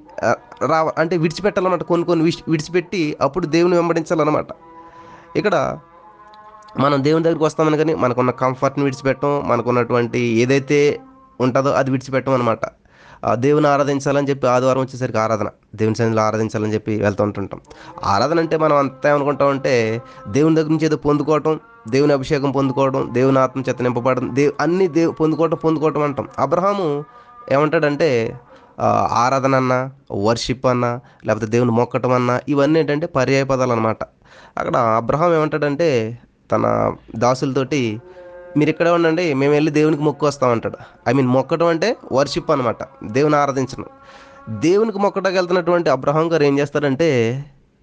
రావ 0.66 0.92
అంటే 0.98 1.16
విడిచిపెట్టాలన్నమాట 1.16 1.82
కొన్ని 1.82 2.06
కొన్ని 2.06 2.24
విడిచి 2.24 2.42
విడిచిపెట్టి 2.50 3.16
అప్పుడు 3.20 3.46
దేవుని 3.46 3.76
వెంబడించాలన్నమాట. 3.76 4.46
ఇక్కడ 5.36 5.78
మనం 6.80 7.04
దేవుని 7.04 7.24
దగ్గరికి 7.24 7.44
వస్తామని 7.44 7.76
కానీ 7.76 7.94
మనకున్న 7.94 8.30
కంఫర్ట్ని 8.30 8.84
విడిచిపెట్టం 8.84 9.32
మనకున్నటువంటి 9.48 10.20
ఏదైతే 10.42 11.00
ఉంటుందో 11.44 11.70
అది 11.80 11.90
విడిచిపెట్టమన్నమాట 11.90 12.64
దేవుని 13.44 13.66
ఆరాధించాలని 13.66 14.28
చెప్పి 14.28 14.46
ఆదివారం 14.46 14.80
వచ్చేసరికి 14.80 15.18
ఆరాధన. 15.18 15.48
దేవుని 15.74 15.96
సన్నిధిలో 15.98 16.22
ఆరాధించాలని 16.22 16.74
చెప్పి 16.74 16.92
వెళ్తూ 17.00 17.22
ఉంటుంటాం. 17.24 17.60
ఆరాధన 18.12 18.38
అంటే 18.38 18.56
మనం 18.56 18.76
అంతా 18.76 19.06
ఏమనుకుంటామంటే 19.10 19.74
దేవుని 20.28 20.56
దగ్గర 20.56 20.70
నుంచి 20.70 20.86
ఏదో 20.86 20.98
పొందుకోవటం 21.06 21.54
దేవుని 21.88 22.12
అభిషేకం 22.12 22.50
పొందుకోవడం 22.50 23.02
దేవుని 23.12 23.38
ఆత్మ 23.38 23.60
చేత 23.68 23.82
నింపబడడం 23.82 24.30
దేవు 24.34 24.52
అన్ని 24.60 24.86
దేవు 24.96 25.12
పొందుకోవటం 25.12 25.58
పొందుకోవటం 25.64 26.02
అంటాం. 26.02 26.28
అబ్రహాము 26.38 26.86
ఏమంటాడంటే 27.52 28.08
ఆరాధన 29.22 29.54
అన్న 29.54 29.74
వర్షిప్ 30.26 30.66
అన్న 30.66 30.86
లేకపోతే 31.24 31.46
దేవుని 31.46 31.70
మొక్కటం 31.70 32.12
అన్న 32.12 32.40
ఇవన్నీ 32.48 32.80
ఏంటంటే 32.80 33.06
పర్యాయ 33.16 33.44
పదాలు 33.44 33.72
అనమాట 33.72 34.02
అక్కడ 34.58 34.76
అబ్రహాం 34.76 35.34
ఏమంటాడంటే 35.34 35.88
తన 36.52 36.64
దాసులతోటి 37.16 37.82
మీరు 38.56 38.70
ఇక్కడే 38.70 38.90
ఉండండి 38.90 39.34
మేము 39.34 39.52
వెళ్ళి 39.52 39.70
దేవునికి 39.70 40.02
మొక్కు 40.02 40.26
వస్తామంటాడు. 40.26 40.78
ఐ 41.08 41.12
మీన్ 41.12 41.28
మొక్కటం 41.28 41.66
అంటే 41.66 41.96
వర్షిప్ 42.12 42.50
అనమాట 42.50 42.76
దేవుని 43.04 43.36
ఆరాధించడం. 43.36 43.84
దేవునికి 44.60 44.98
మొక్కటానికి 44.98 45.38
వెళ్తున్నటువంటి 45.38 45.90
అబ్రహాం 45.90 46.32
గారు 46.32 46.42
ఏం 46.42 46.58
చేస్తారంటే 46.58 47.08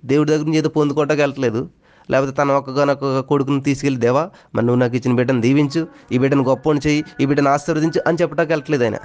దేవుడి 0.05 0.31
దగ్గర 0.31 0.45
నుంచి 0.45 0.57
ఏదో 0.57 0.69
పొందుకోవటానికి 0.69 1.21
వెళ్ళట్లేదు. 1.21 1.69
లేకపోతే 2.11 2.31
తన 2.31 2.51
ఒక్కగానొక్క 2.51 3.19
కొడుకుని 3.19 3.61
తీసుకెళ్ళి 3.61 3.99
దేవా 3.99 4.29
మరి 4.55 4.65
నువ్వు 4.65 4.79
నాకు 4.79 4.95
ఇచ్చిన 4.95 5.15
బిడ్డను 5.15 5.41
దీవించు 5.41 5.87
ఈ 6.11 6.17
బిడ్డను 6.17 6.43
గొప్పని 6.43 6.79
చేయి 6.87 7.03
ఈ 7.21 7.25
బిడ్డను 7.25 7.49
ఆశీర్వదించు 7.49 8.01
అని 8.07 8.17
చెప్పడానికి 8.21 8.51
వెళ్ళట్లేదు 8.51 8.83
ఆయన. 8.83 8.95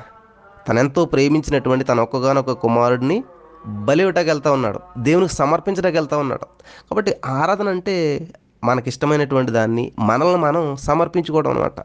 తనెంతో 0.69 1.05
ప్రేమించినటువంటి 1.05 1.85
తన 1.85 2.01
ఒక్కగానొక్క 2.01 2.51
కుమారుడిని 2.51 3.25
బలివటానికి 3.67 4.31
వెళ్తూ 4.31 4.53
ఉన్నాడు. 4.53 4.81
దేవునికి 4.99 5.35
సమర్పించడానికి 5.35 5.99
వెళ్తూ 5.99 6.19
ఉన్నాడు. 6.19 6.45
కాబట్టి 6.91 7.17
ఆరాధన 7.27 7.69
అంటే 7.69 8.29
మనకిష్టమైనటువంటి 8.65 9.53
దాన్ని 9.53 9.85
మనల్ని 9.99 10.39
మనం 10.39 10.65
సమర్పించుకోవడం 10.87 11.51
అనమాట 11.51 11.81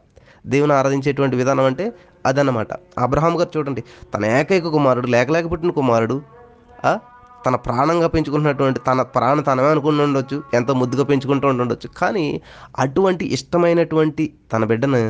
దేవుని 0.46 0.72
ఆరాధించేటువంటి 0.72 1.36
విధానం 1.36 1.64
అంటే 1.64 1.84
అదన్నమాట. 2.26 2.68
అబ్రహాం 2.98 3.34
గారు 3.40 3.50
చూడండి 3.56 3.82
తన 4.14 4.24
ఏకైక 4.38 4.68
కుమారుడు 4.76 5.06
లేక 5.06 5.30
లేక 5.30 5.46
పుట్టిన 5.52 5.70
కుమారుడు 5.70 6.16
తన 7.46 7.56
ప్రాణంగా 7.66 8.08
పెంచుకుంటున్నటువంటి 8.12 8.80
తన 8.86 9.02
ప్రాణం 9.14 9.40
తనమే 9.40 9.68
అనుకుని 9.70 10.02
ఉండొచ్చు 10.02 10.36
ఎంతో 10.54 10.72
ముద్దుగా 10.74 11.04
పెంచుకుంటూ 11.04 11.48
ఉండొచ్చు. 11.48 11.88
కానీ 11.98 12.24
అటువంటి 12.78 13.24
ఇష్టమైనటువంటి 13.36 14.24
తన 14.52 14.64
బిడ్డను 14.64 15.00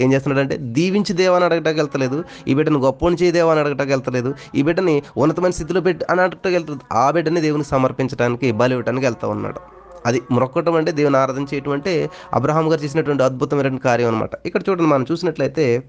ఏం 0.00 0.08
చేస్తున్నాడంటే 0.12 0.56
దీవించి 0.76 1.12
దేవని 1.20 1.44
అడగటానికి 1.44 1.80
వెళ్తలేదు 1.80 2.24
ఈ 2.48 2.54
బిడ్డను 2.54 2.78
గొప్పని 2.78 3.16
చేయి 3.16 3.32
దేవని 3.32 3.60
అని 3.60 3.68
అడగటానికి 3.68 3.92
వెళ్తలేదు 3.92 4.34
ఈ 4.54 4.62
బిడ్డని 4.62 4.94
ఉన్నతమైన 5.16 5.54
స్థితిలో 5.58 5.80
పెట్టి 5.80 6.04
అని 6.10 6.20
అడగటానికి 6.20 6.56
వెళ్తలేదు. 6.58 6.84
ఆ 6.92 7.10
బిడ్డని 7.10 7.40
దేవునికి 7.40 7.70
సమర్పించడానికి 7.70 8.52
బలి 8.52 8.74
ఇవ్వడానికి 8.74 9.06
వెళ్తా 9.06 9.28
ఉన్నాడు. 9.28 9.60
అది 10.06 10.22
మొక్కటం 10.30 10.74
అంటే 10.74 10.92
దేవుని 10.92 11.16
ఆరాధించేయటం 11.16 11.72
అంటే 11.72 12.10
అబ్రహాం 12.34 12.72
గారు 12.72 12.80
చేసినటువంటి 12.80 13.22
అద్భుతమైన 13.22 13.76
కార్యం 13.76 14.08
అనమాట 14.08 14.30
ఇక్కడ 14.46 14.62
చూడండి 14.68 14.88
మనం 14.88 15.06
చూసినట్లయితే 15.12 15.82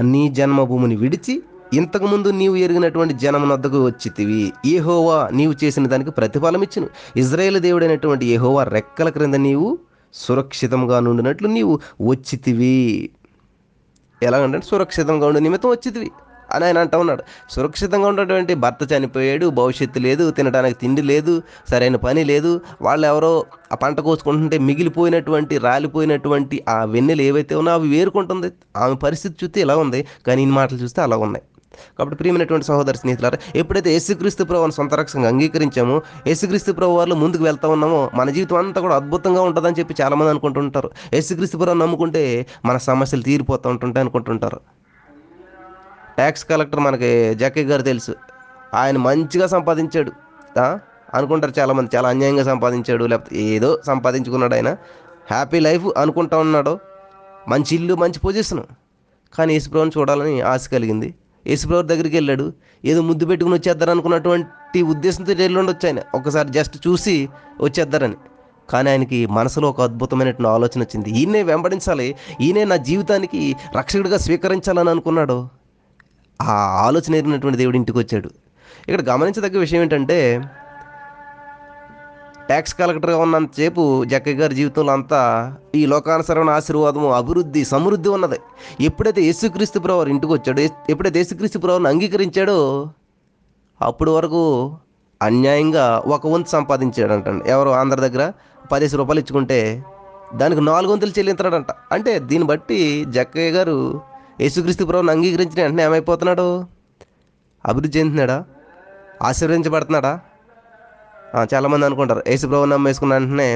నీ 0.00 0.28
జన్మభూమిని 0.28 0.96
విడిచి 0.96 1.42
ఇంతకుముందు 1.74 2.28
నీవు 2.28 2.56
ఎరిగినటువంటి 2.56 3.14
జనమునద్దకు 3.14 3.86
వచ్చితివి. 3.86 4.52
ఏహోవా 4.66 5.28
నీవు 5.32 5.54
చేసిన 5.64 5.86
దానికి 5.86 6.10
ప్రతిఫలం 6.10 6.62
ఇచ్చును. 6.62 6.88
ఇజ్రాయేల్ 7.16 7.58
దేవుడైనటువంటి 7.60 8.26
ఏహోవా 8.26 8.64
రెక్కల 8.64 9.08
క్రింద 9.08 9.34
నీవు 9.34 9.78
సురక్షితంగా 10.14 11.00
నుండినట్లు 11.00 11.48
నీవు 11.48 11.80
వచ్చితివి. 12.00 13.10
ఎలాగంటే 14.22 14.60
సురక్షితంగా 14.60 15.26
ఉండే 15.26 15.40
నిమిత్తం 15.40 15.70
వచ్చితివి. 15.70 16.10
అని 16.52 16.64
ఆయన 16.64 16.78
అంటూ 16.78 16.98
ఉన్నాడు. 16.98 17.22
సురక్షితంగా 17.50 18.08
ఉన్నటువంటి 18.08 18.54
భర్త 18.54 18.92
చనిపోయాడు 18.92 19.46
భవిష్యత్తు 19.46 19.98
లేదు 19.98 20.30
తినడానికి 20.30 20.78
తిండి 20.80 21.02
లేదు 21.02 21.42
సరైన 21.70 21.96
పని 21.96 22.24
లేదు. 22.24 22.60
వాళ్ళు 22.82 23.06
ఎవరో 23.06 23.46
ఆ 23.72 23.74
పంట 23.74 24.00
కోసుకుంటుంటే 24.00 24.58
మిగిలిపోయినటువంటి 24.58 25.58
రాలిపోయినటువంటి 25.58 26.64
ఆ 26.68 26.84
వెన్నెలు 26.84 27.22
ఏవైతే 27.22 27.54
ఉన్నాయో 27.54 27.78
అవి 27.78 27.88
వేరుకుంటుంది. 27.88 28.50
ఆమె 28.76 28.94
పరిస్థితి 28.94 29.44
చూస్తే 29.44 29.60
ఇలా 29.60 29.76
ఉంది 29.76 30.06
కానీ 30.26 30.42
ఈ 30.42 30.46
మాటలు 30.46 30.78
చూస్తే 30.78 31.02
అలా 31.02 31.16
ఉన్నాయి. 31.16 31.44
కాబట్టి 31.98 32.16
ప్రియమైనటువంటి 32.16 32.66
సహోదర 32.66 32.92
స్నేహితులారా 32.92 33.38
ఎప్పుడైతే 33.56 33.92
యేసుక్రీస్తు 33.92 34.44
ప్రభువుని 34.44 34.72
సొంత 34.72 34.94
రక్షంగా 34.94 35.28
అంగీకరించామో 35.28 36.02
యేసుక్రీస్తు 36.26 36.72
ప్రభు 36.72 36.90
వాళ్ళు 36.90 37.14
ముందుకు 37.14 37.42
వెళ్తా 37.42 37.68
ఉన్నామో 37.68 38.10
మన 38.14 38.30
జీవితం 38.30 38.56
అంతా 38.56 38.80
కూడా 38.80 38.96
అద్భుతంగా 38.96 39.42
ఉంటుందని 39.42 39.74
చెప్పి 39.78 39.94
చాలామంది 40.02 40.30
అనుకుంటుంటారు. 40.30 40.90
యేసుక్రీస్తు 41.14 41.56
ప్రభు 41.56 41.78
నమ్ముకుంటే 41.78 42.46
మన 42.64 42.76
సమస్యలు 42.76 43.22
తీరిపోతూ 43.22 43.70
ఉంటుంటాయి 43.70 44.02
అనుకుంటుంటారు. 44.02 44.60
ట్యాక్స్ 46.14 46.44
కలెక్టర్ 46.44 46.80
మనకి 46.80 47.34
జక్కీ 47.34 47.62
గారు 47.62 47.82
తెలుసు. 47.82 48.14
ఆయన 48.74 48.96
మంచిగా 48.96 49.46
సంపాదించాడు. 49.46 50.12
అనుకుంటారు 51.14 51.52
చాలామంది. 51.58 51.96
చాలా 51.96 52.08
అన్యాయంగా 52.08 52.44
సంపాదించాడు. 52.44 53.04
లేకపోతే 53.04 53.36
ఏదో 53.36 53.80
సంపాదించుకున్నాడు 53.86 54.54
ఆయన. 54.54 54.68
హ్యాపీ 55.30 55.60
లైఫ్ 55.60 55.98
అనుకుంటా 55.98 56.38
ఉన్నాడు. 56.38 56.78
మంచి 57.48 57.74
ఇల్లు 57.74 57.94
మంచి 57.94 58.18
పొజిషన్ 58.18 58.60
కానీ 59.38 59.52
యేసుప్రభుని 59.52 59.90
చూడాలని 59.98 60.40
ఆశ 60.40 60.68
కలిగింది. 60.68 61.14
యేసుప్రభు 61.46 61.82
దగ్గరికి 61.82 62.16
వెళ్ళాడు. 62.16 62.52
ఏదో 62.84 63.02
ముద్దు 63.02 63.26
పెట్టుకుని 63.26 63.56
వచ్చేద్దారు 63.56 63.90
అనుకున్నటువంటి 63.90 64.82
ఉద్దేశంతో 64.82 65.32
వెళ్ళి 65.32 65.58
ఉండొచ్చు 65.58 65.86
ఆయన. 65.86 65.98
ఒకసారి 66.14 66.48
జస్ట్ 66.48 66.88
చూసి 66.88 67.28
వచ్చేద్దారని. 67.60 68.14
కానీ 68.70 68.90
ఆయనకి 68.90 69.26
మనసులో 69.26 69.68
ఒక 69.68 69.80
అద్భుతమైనటువంటి 69.80 70.48
ఆలోచన 70.48 70.80
వచ్చింది. 70.80 71.10
ఈయనే 71.10 71.42
వెంబడించాలి. 71.42 72.14
ఈయనే 72.40 72.64
నా 72.64 72.76
జీవితానికి 72.76 73.56
రక్షకుడిగా 73.76 74.18
స్వీకరించాలని 74.18 74.90
అనుకున్నాడు. 74.90 75.48
ఆ 76.42 76.54
ఆలోచన 76.86 77.14
ఎరిగినటువంటి 77.14 77.58
దేవుడి 77.58 77.78
ఇంటికి 77.78 77.98
వచ్చాడు. 77.98 78.30
ఇక్కడ 78.88 79.02
గమనించదగ్గ 79.08 79.58
విషయం 79.58 79.82
ఏంటంటే 79.82 80.42
ట్యాక్స్ 82.48 82.74
కలెక్టర్గా 82.74 83.18
ఉన్నంతసేపు 83.18 84.04
జక్కయ్య 84.04 84.36
గారి 84.36 84.54
జీవితంలో 84.54 84.92
అంతా 84.92 85.56
ఈ 85.74 85.86
లోకానుసరమైన 85.86 86.50
ఆశీర్వాదము 86.50 87.12
అభివృద్ధి 87.12 87.64
సమృద్ధి 87.64 88.08
ఉన్నది. 88.08 88.38
ఎప్పుడైతే 88.80 89.22
యేసుక్రీస్తు 89.22 89.78
ప్రభు 89.78 90.02
ఇంటికి 90.02 90.32
వచ్చాడో 90.32 90.60
ఎప్పుడైతే 90.90 91.18
యేసుక్రీస్తు 91.18 91.58
ప్రభుని 91.58 91.88
అంగీకరించాడో 91.88 92.88
అప్పుడు 93.82 94.10
వరకు 94.10 94.76
అన్యాయంగా 95.22 96.02
ఒక 96.06 96.26
వంతు 96.26 96.48
సంపాదించాడంట 96.48 97.46
ఎవరు 97.46 97.70
ఆంధ్ర 97.70 98.00
దగ్గర 98.00 98.32
పదిహేను 98.72 98.96
రూపాయలు 98.96 99.20
ఇచ్చుకుంటే 99.20 99.84
దానికి 100.34 100.60
నాలుగు 100.60 100.92
వంతులు 100.92 101.10
చెల్లించాడంట. 101.18 101.66
అంటే 101.92 102.18
దీన్ని 102.18 102.46
బట్టి 102.48 103.04
జక్కయ్య 103.08 103.50
గారు 103.50 104.00
యేసుక్రీస్తు 104.42 104.84
ప్రభుని 104.90 105.12
అంగీకరించిన 105.14 105.60
వెంటనే 105.64 105.82
ఏమైపోతున్నాడు? 105.88 106.46
అభివృద్ధి 107.64 107.98
చెందుతున్నాడా? 107.98 108.38
ఆశీర్వదించబడుతున్నాడా? 109.28 110.12
చాలామంది 111.52 111.84
అనుకుంటారు 111.88 112.22
యేసు 112.30 112.44
ప్రభు 112.50 112.68
నమ్మేసుకున్న 112.72 113.12
వెంటనే 113.18 113.48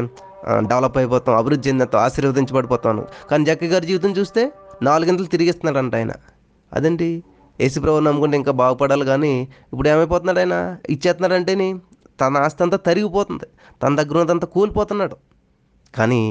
డెవలప్ 0.71 0.97
అయిపోతాం 1.01 1.35
అభివృద్ధి 1.41 1.65
చెందుతాం 1.69 2.01
ఆశీర్వదించబడిపోతాను 2.07 3.03
కానీ 3.31 3.43
జక్క 3.49 3.71
గారి 3.73 3.87
జీవితం 3.91 4.13
చూస్తే 4.19 4.43
నాలుగింతలు 4.89 5.29
తిరిగిస్తున్నాడంట 5.35 5.95
ఆయన. 6.01 6.13
అదేంటి? 6.73 7.09
యేసు 7.63 7.79
ప్రభు 7.85 8.03
నమ్ముకుంటే 8.09 8.37
ఇంకా 8.41 8.53
బాగుపడాలి 8.63 9.05
కానీ 9.13 9.33
ఇప్పుడు 9.73 9.89
ఏమైపోతున్నాడు 9.95 10.41
ఆయన? 10.43 10.57
ఇచ్చేస్తున్నాడంటేని 10.95 11.69
తన 12.21 12.37
ఆస్తి 12.47 12.63
అంతా 12.65 12.79
తరిగిపోతుంది 12.89 13.47
తన 13.83 13.91
దగ్గర 14.01 14.17
ఉన్నదంతా 14.21 14.47
కూలిపోతున్నాడు. 14.57 15.17
కానీ 15.95 16.23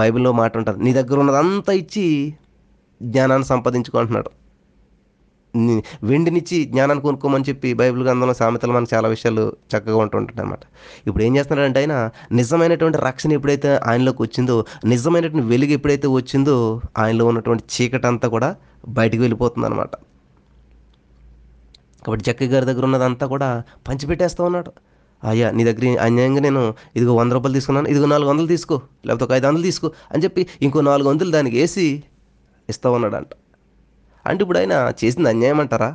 బైబిల్లో 0.00 0.30
మాట 0.40 0.52
ఉంటుంది 0.60 0.80
నీ 0.86 0.90
దగ్గర 0.98 1.16
ఉన్నదంతా 1.24 1.72
ఇచ్చి 1.82 2.06
జ్ఞానాన్ని 3.00 3.46
సంపాదించుకుంటున్నాడు 3.46 4.30
వెండినిచ్చి 6.02 6.64
జ్ఞానాన్ని 6.64 7.02
కొనుక్కోమని 7.02 7.44
చెప్పి 7.44 7.74
బైబిల్ 7.74 8.02
గ్రంథంలో 8.04 8.34
సామెతలు 8.34 8.72
మనకు 8.72 8.94
చాలా 8.94 9.08
విషయాలు 9.08 9.56
చక్కగా 9.72 9.96
ఉంటుంటాయి 9.96 10.40
అనమాట 10.40 10.62
ఇప్పుడు 11.06 11.24
ఏం 11.24 11.36
చేస్తున్నాడంటే 11.36 11.80
ఆయన 11.80 12.10
నిజమైనటువంటి 12.32 12.98
రక్షణ 12.98 13.32
ఎప్పుడైతే 13.32 13.70
ఆయనలోకి 13.84 14.22
వచ్చిందో 14.22 14.66
నిజమైనటువంటి 14.84 15.48
వెలుగు 15.48 15.72
ఎప్పుడైతే 15.72 16.08
వచ్చిందో 16.08 16.80
ఆయనలో 16.98 17.26
ఉన్నటువంటి 17.26 17.64
చీకటి 17.74 18.06
అంతా 18.06 18.28
కూడా 18.28 18.56
బయటికి 18.88 19.22
వెళ్ళిపోతుంది 19.22 19.66
అనమాట 19.66 19.94
కాబట్టి 22.02 22.24
జక్కయ్య 22.24 22.52
గారి 22.52 22.66
దగ్గర 22.66 22.84
ఉన్నదంతా 22.84 23.26
కూడా 23.26 23.64
పంచిపెట్టేస్తూ 23.88 24.44
ఉన్నాడు. 24.44 24.72
అయ్యా 25.22 25.50
నీ 25.50 25.64
దగ్గర 25.64 25.84
అన్యాయంగా 26.00 26.40
నేను 26.40 26.74
ఇదిగో 26.96 27.14
వంద 27.14 27.32
రూపాయలు 27.32 27.54
తీసుకున్నాను 27.54 27.88
ఇదిగో 27.88 28.06
నాలుగు 28.06 28.30
వందలు 28.30 28.46
తీసుకో 28.46 28.76
లేకపోతే 29.06 29.24
ఒక 29.24 29.32
ఐదు 29.32 29.46
వందలు 29.46 29.62
తీసుకో 29.62 29.88
అని 30.12 30.22
చెప్పి 30.24 30.46
ఇంకో 30.60 30.80
నాలుగు 30.80 31.08
వందలు 31.08 31.30
దానికి 31.30 31.56
వేసి 31.56 31.86
ఇస్తూ 32.68 32.90
ఉన్నాడంట 32.92 33.32
అంటే 34.24 34.42
ఇప్పుడు 34.44 34.58
ఆయన 34.58 34.74
చేసింది 35.00 35.28
అన్యాయం 35.28 35.60
అంటారా? 35.60 35.90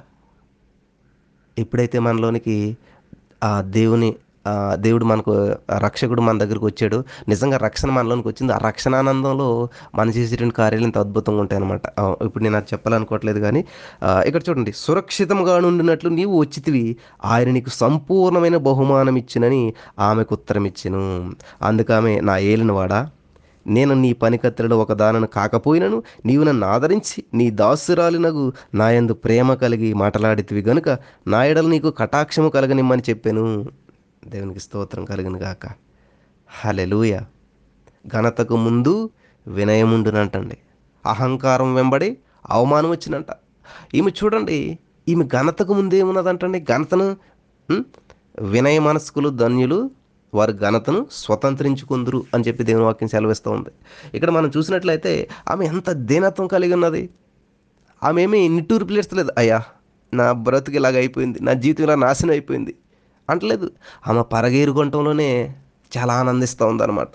ఎప్పుడైతే 1.58 2.00
మనలోనికి 2.00 2.58
ఆ 3.44 3.62
దేవుని 3.78 4.10
దేవుడు 4.80 5.06
మనకు 5.06 5.34
రక్షకుడు 5.78 6.22
మన 6.22 6.38
దగ్గరికి 6.38 6.66
వచ్చాడు 6.66 6.98
నిజంగా 7.28 7.58
రక్షణ 7.58 7.90
మనలోనికి 7.92 8.28
వచ్చింది 8.28 8.54
ఆ 8.54 8.58
రక్షణ 8.58 8.94
ఆనందంలో 8.96 9.48
మన 9.96 10.08
చేసేటువంటి 10.10 10.56
కార్యాలు 10.56 10.86
ఇంత 10.86 10.98
అద్భుతంగా 10.98 11.40
ఉంటాయి 11.40 11.60
అనమాట 11.62 11.82
ఇప్పుడు 12.26 12.44
నేను 12.44 12.58
అది 12.58 12.68
చెప్పాలనుకోవట్లేదు 12.74 13.40
కానీ 13.40 13.62
ఇక్కడ 14.28 14.42
చూడండి 14.50 14.72
సురక్షితంగా 14.76 15.56
ఉండినట్లు 15.72 16.10
నీవు 16.10 16.40
వచ్చితివి 16.40 16.86
ఆయన 17.26 17.50
నీకు 17.50 17.70
సంపూర్ణమైన 17.70 18.58
బహుమానం 18.70 19.18
ఇచ్చినని 19.18 19.62
ఆమెకు 20.00 20.34
ఉత్తరం 20.34 20.66
ఇచ్చాను 20.66 21.04
అందుకు 21.62 21.94
ఆమె 21.94 22.14
నా 22.22 22.38
ఏలినవాడా? 22.52 23.02
నేను 23.70 23.94
నీ 23.94 24.14
పనికత్తెలలో 24.14 24.78
ఒక 24.78 24.94
దానను 24.94 25.28
కాకపోయినను 25.28 26.04
నీవు 26.26 26.44
నన్ను 26.44 26.68
ఆదరించి 26.68 27.24
నీ 27.34 27.50
దాసురాలినగు 27.50 28.54
నాయందు 28.76 29.14
ప్రేమ 29.14 29.54
కలిగి 29.54 29.94
మాట్లాడితివి 29.94 30.62
గనుక 30.62 31.00
నాయడలు 31.28 31.68
నీకు 31.68 31.90
కటాక్షము 31.90 32.50
కలగనిమ్మని 32.50 33.02
చెప్పాను. 33.10 33.70
దేవునికి 34.28 34.60
స్తోత్రం 34.60 35.06
కలిగిన 35.06 35.44
గాక. 35.44 35.66
హలెలూయ 36.48 37.20
ఘనతకు 38.08 38.58
ముందు 38.58 39.10
వినయముండునంటండి. 39.48 40.58
అహంకారం 41.06 41.76
వెంబడి 41.76 42.18
అవమానం 42.50 42.90
వచ్చినంట. 42.90 43.26
ఈమె 43.96 44.12
చూడండి 44.12 44.80
ఈమె 45.10 45.26
ఘనతకు 45.26 45.74
ముందు 45.74 45.96
ఏమున్నదంటండి 45.96 46.60
ఘనతను 46.60 47.18
వినయ 48.40 48.80
మనస్కులు 48.80 49.30
ధన్యులు 49.30 49.92
వారి 50.34 50.54
ఘనతను 50.54 51.06
స్వతంత్రించుకుందరు 51.12 52.24
అని 52.34 52.44
చెప్పి 52.44 52.64
దేవుని 52.64 52.86
వాక్యం 52.86 53.10
సెలవిస్తూ 53.10 53.52
ఉంది. 53.52 53.70
ఇక్కడ 54.14 54.30
మనం 54.30 54.52
చూసినట్లయితే 54.58 55.30
ఆమె 55.50 55.66
ఎంత 55.66 55.90
దీనత్వం 55.90 56.48
కలిగి 56.48 56.74
ఉన్నది. 56.74 57.10
ఆమె 58.04 58.24
ఏమీ 58.24 58.48
నిట్టూరు 58.48 58.86
పిలుస్తలేదు 58.86 59.32
అయ్యా 59.38 59.64
నా 60.14 60.32
బ్రతుకు 60.32 60.76
ఇలాగ 60.76 60.96
అయిపోయింది. 60.96 61.40
నా 61.44 61.54
జీవితం 61.54 61.84
ఇలా 61.84 61.96
నాశనం 61.96 62.32
అయిపోయింది. 62.32 62.76
అంటలేదు. 63.30 63.72
ఆమె 64.08 64.22
పరగేరు 64.22 64.72
కొంటంలోనే 64.72 65.56
చాలా 65.98 66.14
ఆనందిస్తూ 66.14 66.66
ఉందన్నమాట. 66.68 67.08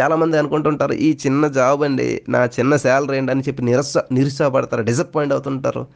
చాలామంది 0.00 0.38
అనుకుంటుంటారు 0.38 0.92
ఈ 0.92 1.18
చిన్న 1.26 1.48
జాబ్ 1.48 1.82
అండి 1.82 2.22
నా 2.28 2.44
చిన్న 2.44 2.76
శాలరీ 2.76 3.18
అండి 3.18 3.32
అని 3.32 3.40
చెప్పి 3.40 3.62
నిరస 3.62 3.98
నిరుత్సాహపడతారు 3.98 4.82
డిసప్పాయింట్ 4.82 5.34
అవుతుంటారు. 5.34 5.86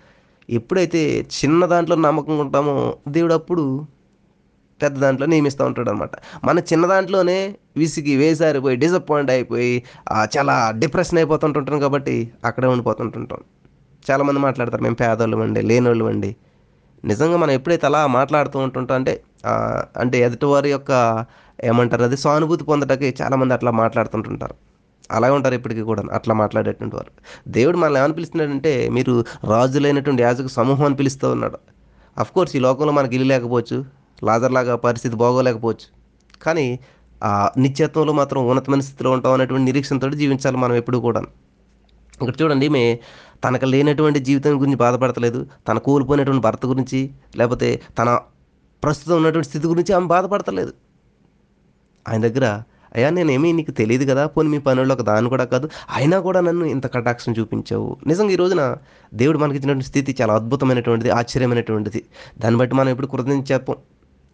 ఎప్పుడైతే 0.50 1.20
చిన్న 1.20 1.66
దాంట్లో 1.66 1.96
నమ్మకంగా 1.96 2.40
ఉంటామో 2.40 2.96
దేవుడు 3.08 3.34
అప్పుడు 3.34 3.86
పెద్ద 4.82 4.96
దాంట్లో 5.04 5.26
నియమిస్తూ 5.32 5.62
ఉంటాడు 5.64 5.90
అనమాట 5.92 6.14
మన 6.44 6.58
చిన్న 6.70 6.84
దాంట్లోనే 6.86 7.38
విసిగి 7.76 8.14
వేసారిపోయి 8.16 8.76
డిసప్పాయింట్ 8.84 9.30
అయిపోయి 9.36 9.72
చాలా 10.36 10.54
డిప్రెషన్ 10.82 11.18
అయిపోతుంటుంటాం 11.18 11.78
కాబట్టి 11.84 12.16
అక్కడే 12.44 12.68
ఉండిపోతుంటుంటాం. 12.74 13.40
చాలామంది 14.04 14.40
మాట్లాడతారు 14.46 14.82
మేము 14.82 14.96
పేదోళ్ళం 15.02 15.40
అండి 15.40 15.60
లేనోళ్ళం 15.70 16.08
అండి 16.12 16.30
నిజంగా 17.04 17.36
మనం 17.42 17.52
ఎప్పుడైతే 17.58 17.84
అలా 17.86 18.00
మాట్లాడుతూ 18.18 18.58
ఉంటుంటాం 18.66 18.96
అంటే 19.00 19.12
అంటే 20.02 20.16
ఎదుటివారి 20.26 20.68
యొక్క 20.76 20.92
ఏమంటారు 21.68 22.04
అది 22.08 22.16
సానుభూతి 22.24 22.64
పొందడానికి 22.64 23.08
చాలామంది 23.20 23.54
అట్లా 23.56 23.70
మాట్లాడుతుంటుంటారు. 23.80 24.54
అలాగే 25.16 25.34
ఉంటారు 25.36 25.54
ఇప్పటికీ 25.58 25.82
కూడా 25.88 26.02
అట్లా 26.16 26.34
మాట్లాడేటువంటి 26.40 26.94
వారు. 26.96 27.10
దేవుడు 27.56 27.76
మనల్ని 27.82 27.98
ఏమని 28.00 28.14
పిలుస్తున్నాడంటే 28.18 28.72
మీరు 28.96 29.14
రాజులైనటువంటి 29.52 30.22
యాజక 30.26 30.50
సమూహం 30.58 30.84
అని 30.88 30.96
పిలుస్తూ 31.00 31.26
ఉన్నాడు. 31.34 31.58
అఫ్కోర్స్ 32.16 32.54
ఈ 32.56 32.60
లోకంలో 32.66 32.92
మనకి 32.98 33.14
ఇల్లు 33.18 33.28
లేకపోవచ్చు 33.32 33.78
లాజర్లాగా 34.24 34.74
పరిస్థితి 34.76 35.16
బాగోలేకపోవచ్చు. 35.16 35.86
కానీ 36.42 36.66
ఆ 37.22 37.32
నిత్యత్వంలో 37.64 38.12
మాత్రం 38.12 38.40
ఉన్నతమైన 38.46 38.80
స్థితిలో 38.80 39.10
ఉంటాం 39.16 39.32
అనేటువంటి 39.32 39.66
నిరీక్షణతో 39.70 40.08
జీవించాలి 40.22 40.56
మనం 40.56 40.74
ఎప్పుడు 40.82 40.98
కూడా 41.06 41.20
ఇక్కడ 42.22 42.34
చూడండి 42.42 42.66
ఈమె 42.66 42.82
తనకు 43.44 43.64
లేనటువంటి 43.64 44.18
జీవితం 44.20 44.60
గురించి 44.60 44.78
బాధపడతలేదు. 44.84 45.40
తన 45.68 45.78
కోల్పోయినటువంటి 45.78 46.42
భర్త 46.42 46.66
గురించి 46.66 47.00
లేకపోతే 47.36 47.68
తన 47.98 48.08
ప్రస్తుతం 48.82 49.16
ఉన్నటువంటి 49.16 49.48
స్థితి 49.48 49.66
గురించి 49.72 49.92
ఆమె 49.96 50.06
బాధపడతలేదు. 50.06 50.72
ఆయన 52.08 52.20
దగ్గర 52.28 52.46
అయ్యా 52.94 53.10
నేనేమీ 53.10 53.52
నీకు 53.52 53.72
తెలియదు 53.80 54.04
కదా 54.10 54.26
పోనీ 54.26 54.48
మీ 54.48 54.58
పనుల్లో 54.58 54.94
ఒక 54.94 55.02
దాని 55.02 55.28
కూడా 55.28 55.44
కాదు. 55.52 55.66
అయినా 55.96 56.16
కూడా 56.20 56.40
నన్ను 56.40 56.64
ఇంత 56.64 56.86
కటాక్షం 56.94 57.32
చూపించావు. 57.38 57.88
నిజంగా 58.06 58.32
ఈ 58.32 58.36
రోజున 58.36 58.62
దేవుడు 59.14 59.38
మనకి 59.38 59.56
ఇచ్చినటువంటి 59.58 59.88
స్థితి 59.90 60.16
చాలా 60.20 60.34
అద్భుతమైనటువంటిది 60.34 61.10
ఆశ్చర్యమైనటువంటిది. 61.10 62.02
దాన్ని 62.42 62.58
బట్టి 62.60 62.74
మనం 62.74 62.88
ఎప్పుడు 62.88 63.06
కృతజ్ఞత 63.06 63.44
చెప్పం. 63.52 63.76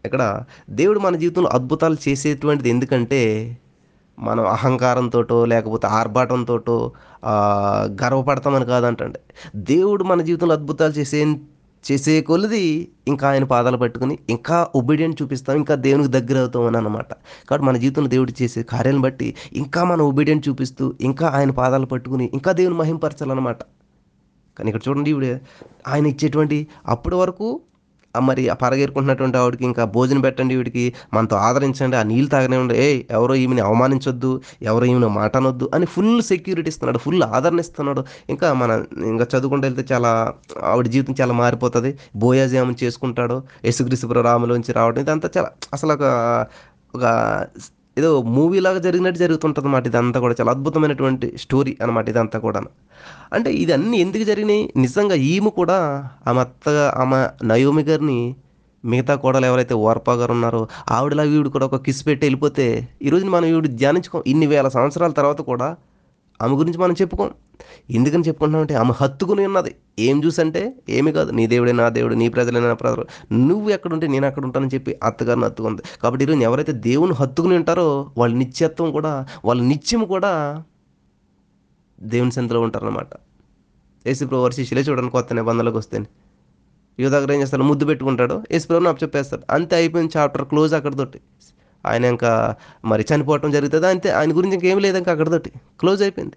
ఇక్కడ 0.08 0.24
దేవుడు 0.70 0.98
మన 0.98 1.16
జీవితంలో 1.16 1.50
అద్భుతాలు 1.52 1.96
చేసేటువంటిది 2.08 2.68
ఎందుకంటే 2.68 3.20
మనం 4.18 4.44
అహంకారంతోటో 4.46 5.36
లేకపోతే 5.44 5.86
ఆర్భాటంతోటో 5.98 6.76
గర్వపడతామని 8.02 8.66
కాదంటండి. 8.66 9.20
దేవుడు 9.70 10.04
మన 10.04 10.22
జీవితంలో 10.22 10.54
అద్భుతాలు 10.54 10.92
చేసే 10.92 11.20
చేసే 11.84 12.14
కొలది 12.20 12.62
ఇంకా 13.08 13.24
ఆయన 13.30 13.44
పాదాలు 13.44 13.76
పట్టుకుని 13.76 14.14
ఇంకా 14.30 14.56
ఒబీడియంట్ 14.74 15.22
చూపిస్తాం 15.22 15.56
ఇంకా 15.56 15.74
దేవునికి 15.86 16.10
దగ్గర 16.16 16.38
అవుతామని 16.40 16.76
అని 16.76 16.76
అనమాట 16.76 17.10
కాబట్టి 17.48 17.66
మన 17.66 17.76
జీవితంలో 17.76 18.08
దేవుడు 18.08 18.32
చేసే 18.42 18.62
కార్యాలను 18.62 19.02
బట్టి 19.02 19.28
ఇంకా 19.52 19.84
మనం 19.84 20.02
ఒబీడియంట్ 20.04 20.48
చూపిస్తూ 20.48 20.86
ఇంకా 21.00 21.26
ఆయన 21.28 21.50
పాదాలు 21.50 21.86
పట్టుకుని 21.86 22.26
ఇంకా 22.34 22.52
దేవుని 22.52 22.76
మహింపరచాలన్నమాట. 22.76 23.60
కానీ 24.56 24.68
ఇక్కడ 24.70 24.82
చూడండి 24.88 25.10
ఇప్పుడు 25.10 25.28
ఆయన 25.88 26.06
ఇచ్చేటువంటి 26.06 26.58
అప్పటి 26.86 27.16
వరకు 27.16 27.48
మరి 28.14 28.48
ఆ 28.48 28.54
పరగేరుకుంటున్నటువంటి 28.54 29.38
ఆవిడకి 29.38 29.64
ఇంకా 29.64 29.84
భోజనం 29.84 30.20
పెట్టండి 30.20 30.56
వీడికి 30.56 30.94
మనతో 31.14 31.36
ఆదరించండి 31.36 31.96
ఆ 31.96 32.02
నీళ్ళు 32.02 32.30
తాగనే 32.30 32.56
ఉండే. 32.56 32.74
ఏ 32.86 33.02
ఎవరో 33.10 33.34
ఈమెని 33.34 33.60
అవమానించొద్దు 33.60 34.40
ఎవరో 34.62 34.84
ఈమెను 34.86 35.08
మాట 35.08 35.36
అనొద్దు 35.36 35.70
అని 35.74 35.86
ఫుల్ 35.86 36.22
సెక్యూరిటీ 36.22 36.68
ఇస్తున్నాడు 36.68 36.98
ఫుల్ 36.98 37.22
ఆదరణ 37.22 37.60
ఇస్తున్నాడు. 37.60 38.04
ఇంకా 38.30 38.52
మన 38.52 38.70
ఇంకా 39.04 39.26
చదువుకుంటూ 39.34 39.68
వెళ్తే 39.68 39.94
చాలా 39.94 40.10
ఆవిడ 40.62 40.86
జీవితం 40.86 41.16
చాలా 41.20 41.34
మారిపోతుంది. 41.34 41.98
బోయాజ్ 42.16 42.54
ఏమని 42.54 42.76
చేసుకుంటాడో 42.84 43.42
యేసుక్రీస్తు 43.64 44.22
రాములోంచి 44.22 44.72
రావడం 44.72 45.00
ఇదంతా 45.02 45.30
చాలా 45.36 45.50
అసలు 45.72 45.92
ఒక 45.92 46.04
ఒక 46.94 47.04
ఏదో 47.98 48.10
మూవీలాగా 48.34 48.80
జరిగినట్టు 48.80 49.18
జరుగుతుంటుంది 49.18 49.64
అన్నమాట 49.64 49.86
ఇదంతా 49.86 50.18
కూడా 50.20 50.34
చాలా 50.40 50.50
అద్భుతమైనటువంటి 50.50 51.28
స్టోరీ 51.36 51.72
అనమాట 51.82 52.06
ఇదంతా 52.08 52.38
కూడా 52.38 52.60
అంటే 53.32 53.50
ఇదన్నీ 53.62 53.96
ఎందుకు 53.98 54.24
జరిగినాయి? 54.24 54.62
నిజంగా 54.76 55.16
ఈమె 55.30 55.50
కూడా 55.58 55.78
ఆమె 56.26 56.40
అత్తగా 56.40 56.84
ఆమె 56.96 57.18
నయోమి 57.44 57.82
గారిని 57.82 58.18
మిగతా 58.84 59.14
కోడలు 59.14 59.46
ఎవరైతే 59.46 59.74
ఓర్పా 59.84 60.12
గారు 60.12 60.32
ఉన్నారో 60.32 60.60
ఆవిడలా 60.88 61.24
వీడు 61.24 61.48
కూడా 61.48 61.66
ఒక 61.66 61.78
కిస్ 61.82 62.02
పెట్టి 62.06 62.22
వెళ్ళిపోతే 62.26 62.66
ఈరోజు 63.02 63.24
మనం 63.26 63.46
వీడు 63.48 63.70
ధ్యానించుకో 63.80 64.18
ఇన్ని 64.26 64.46
వేల 64.46 64.68
సంవత్సరాల 64.68 65.12
తర్వాత 65.12 65.40
కూడా 65.48 65.68
ఆమె 66.42 66.54
గురించి 66.54 66.78
మనం 66.78 66.92
చెప్పుకోం. 66.92 67.30
ఎందుకని 67.90 68.22
చెప్పుకుంటున్నామంటే 68.22 68.74
ఆమె 68.74 68.92
హత్తుకుని 68.96 69.46
ఉన్నది. 69.46 69.74
ఏం 69.98 70.24
చూసంటే 70.24 70.74
ఏమి 70.88 71.12
కాదు 71.12 71.30
నీ 71.30 71.46
దేవుడే 71.46 71.72
నా 71.72 71.88
దేవుడు 71.88 72.14
నీ 72.14 72.28
ప్రజలే 72.28 72.60
నా 72.60 72.74
ప్రజలు. 72.74 73.06
నువ్వు 73.32 73.70
ఎక్కడుంటే 73.70 74.06
నేను 74.06 74.26
అక్కడ 74.26 74.44
ఉంటానని 74.44 74.70
చెప్పి 74.74 74.96
అత్తగారిని 75.02 75.44
హత్తుకుంది. 75.44 75.82
కాబట్టి 76.02 76.24
ఈరోజు 76.24 76.40
ఎవరైతే 76.40 76.72
దేవుని 76.72 77.12
హత్తుకుని 77.12 77.56
ఉంటారో 77.56 78.10
వాళ్ళ 78.18 78.34
నిత్యత్వం 78.34 78.92
కూడా 78.92 79.26
వాళ్ళ 79.44 79.62
నిత్యం 79.62 80.04
కూడా 80.04 80.64
దేవుని 82.00 82.32
సంతలో 82.32 82.60
ఉంటారనమాట 82.60 83.08
యేసుప్రభు 84.06 84.42
వారి 84.42 84.54
శిష్యులే 84.54 84.82
చూడండి 84.82 85.10
కొత్త 85.10 85.32
నిబంధనలకు 85.32 85.78
వస్తే. 85.78 85.98
యువ 87.00 87.10
దగ్గర 87.10 87.32
ఏం 87.32 87.40
చేస్తాడు? 87.40 87.62
ముద్దు 87.62 87.84
పెట్టుకుంటాడు. 87.84 88.42
యేసుప్రభు 88.52 88.88
అప్పచెప్పేస్తాడు. 88.88 89.04
చెప్పేస్తాడు 89.04 89.42
అంతే 89.52 89.76
అయిపోయింది 89.76 90.18
చాప్టర్ 90.18 90.44
క్లోజ్ 90.44 90.74
అక్కడతోటి 90.74 91.20
ఆయన 91.86 92.04
ఇంకా 92.04 92.56
మరి 92.84 93.06
చనిపోవటం 93.14 93.50
జరుగుతుంది? 93.50 93.86
అంతే. 93.86 94.10
ఆయన 94.10 94.36
గురించి 94.36 94.54
ఇంకేం 94.54 94.78
లేదు 94.78 94.98
ఇంకా 94.98 95.12
అక్కడతోటి 95.12 95.50
క్లోజ్ 95.80 96.02
అయిపోయింది. 96.02 96.36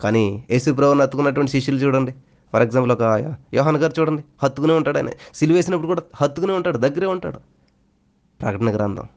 కానీ 0.00 0.44
యేసుప్రభుని 0.50 1.02
హత్తుకున్నటువంటి 1.02 1.50
శిష్యులు 1.50 1.80
చూడండి. 1.80 2.14
ఫర్ 2.52 2.62
ఎగ్జాంపుల్ 2.62 2.92
ఒక 2.92 3.34
యోహాన్ 3.54 3.76
గారు 3.76 3.92
చూడండి. 4.00 4.24
హత్తుకునే 4.42 4.74
ఉంటాడు 4.74 4.98
ఆయన. 4.98 5.10
సిలివేసినప్పుడు 5.34 5.86
కూడా 5.86 6.02
హత్తుకునే 6.16 6.52
ఉంటాడు. 6.52 6.78
దగ్గరే 6.78 7.06
ఉంటాడు. 7.06 7.38
ప్రకటన 8.40 8.74
గ్రంథం. 8.76 9.08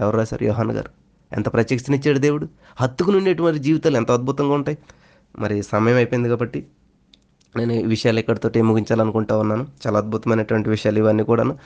ఎవరు 0.00 0.16
రాశారు? 0.16 0.44
యోహాన్ 0.44 0.72
గారు. 0.72 0.90
ఎంత 1.32 1.52
ప్రత్యక్షనిచ్చాడు 1.52 2.18
దేవుడు? 2.18 2.48
హత్తుకుని 2.80 3.16
ఉండేటువంటి 3.16 3.58
జీవితాలు 3.58 3.96
ఎంత 3.96 4.10
అద్భుతంగా 4.10 4.54
ఉంటాయి. 4.54 4.78
మరి 5.38 5.62
సమయం 5.62 5.96
అయిపోయింది 5.96 6.28
కాబట్టి 6.28 6.66
నేను 7.56 7.72
ఈ 7.72 7.84
విషయాలు 7.84 8.18
ఎక్కడితోటి 8.18 8.62
ముగించాలనుకుంటా 8.62 9.38
ఉన్నాను. 9.38 9.66
చాలా 9.86 9.98
అద్భుతమైనటువంటి 9.98 10.70
విషయాలు 10.70 10.98
ఇవన్నీ 10.98 11.22
కూడాను. 11.22 11.58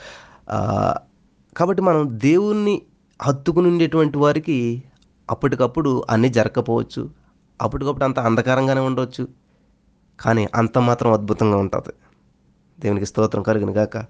కాబట్టి 1.57 1.81
మనం 1.81 2.09
దేవుణ్ణి 2.11 2.81
హత్తుకుని 3.21 3.67
ఉండేటువంటి 3.67 4.17
వారికి 4.17 4.83
అప్పటికప్పుడు 5.29 6.03
అన్నీ 6.09 6.29
జరగకపోవచ్చు. 6.29 7.09
అప్పటికప్పుడు 7.61 8.05
అంత 8.05 8.19
అంధకారంగానే 8.19 8.81
ఉండవచ్చు 8.81 9.27
కానీ 10.19 10.47
అంత 10.55 10.77
మాత్రం 10.77 11.13
అద్భుతంగా 11.13 11.57
ఉంటుంది. 11.57 11.93
దేవునికి 12.79 13.05
స్తోత్రం 13.05 13.43
కలుగును 13.43 13.71
గాక. 13.71 14.05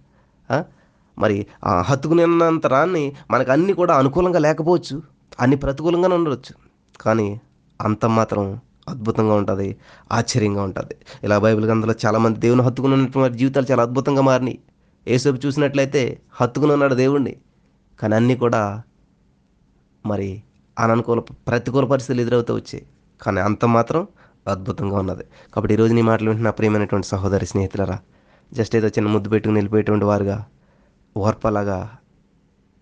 మరి 1.19 1.47
ఆ 1.63 1.81
హత్తుకుని 1.81 2.23
ఉన్నంత 2.23 2.67
రాన్ని 2.67 3.15
మనకు 3.31 3.51
అన్నీ 3.51 3.73
కూడా 3.73 3.97
అనుకూలంగా 3.97 4.39
లేకపోవచ్చు. 4.39 5.01
అన్ని 5.39 5.57
ప్రతికూలంగానే 5.57 6.15
ఉండవచ్చు 6.15 6.53
కానీ 7.01 7.41
అంత 7.81 8.05
మాత్రం 8.05 8.59
అద్భుతంగా 8.89 9.33
ఉంటుంది. 9.33 9.77
ఆశ్చర్యంగా 10.11 10.63
ఉంటుంది. 10.63 10.95
ఇలా 11.23 11.39
బైబిల్ 11.39 11.65
గ్రంథంలో 11.65 11.93
చాలామంది 12.05 12.39
దేవుని 12.39 12.61
హత్తుకుని 12.61 12.93
ఉన్నటువంటి 12.93 13.37
జీవితాలు 13.37 13.65
చాలా 13.71 13.83
అద్భుతంగా 13.83 14.21
మారినాయి. 14.21 14.59
ఏసేపు 15.07 15.47
చూసినట్లయితే 15.47 16.21
హత్తుకుని 16.31 16.71
ఉన్నాడు 16.71 16.95
దేవుణ్ణి. 16.95 17.35
కానీ 17.99 18.15
అన్నీ 18.15 18.35
కూడా 18.35 18.81
మరి 20.11 20.29
అననుకూల 20.77 21.19
ప్రతికూల 21.47 21.85
పరిస్థితులు 21.91 22.21
ఎదురవుతూ 22.23 22.51
వచ్చాయి. 22.55 22.83
కానీ 23.21 23.39
అంత 23.47 23.65
మాత్రం 23.75 24.01
అద్భుతంగా 24.47 24.97
ఉన్నది. 25.03 25.23
కాబట్టి 25.53 25.73
ఈరోజు 25.75 25.93
నీ 25.93 26.03
మాటలు 26.09 26.29
వింటున్న 26.29 26.51
ప్రియమైనటువంటి 26.57 27.07
సహోదరి 27.07 27.45
స్నేహితులరా 27.45 27.97
జస్ట్ 28.53 28.75
ఏదో 28.75 28.87
చిన్న 28.87 29.07
ముద్దు 29.09 29.29
పెట్టుకుని 29.29 29.57
వెళ్ళిపోయేటువంటి 29.57 30.05
వారుగా 30.05 30.37
ఓర్పలాగా 31.17 31.79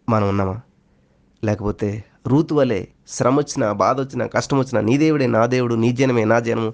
మనం 0.09 0.27
ఉన్నామా? 0.29 0.57
లేకపోతే 1.43 1.89
రూతు 2.27 2.53
వలె 2.55 2.79
శ్రమ 3.07 3.35
వచ్చినా 3.37 3.67
బాధ 3.81 3.97
వచ్చినా 3.99 4.25
కష్టం 4.35 4.57
వచ్చినా 4.59 4.79
నీ 4.81 4.95
దేవుడే 4.97 5.27
నా 5.27 5.41
దేవుడు 5.55 5.75
నీ 5.83 5.89
జనమే 5.99 6.23
నా 6.31 6.37
జనము 6.47 6.69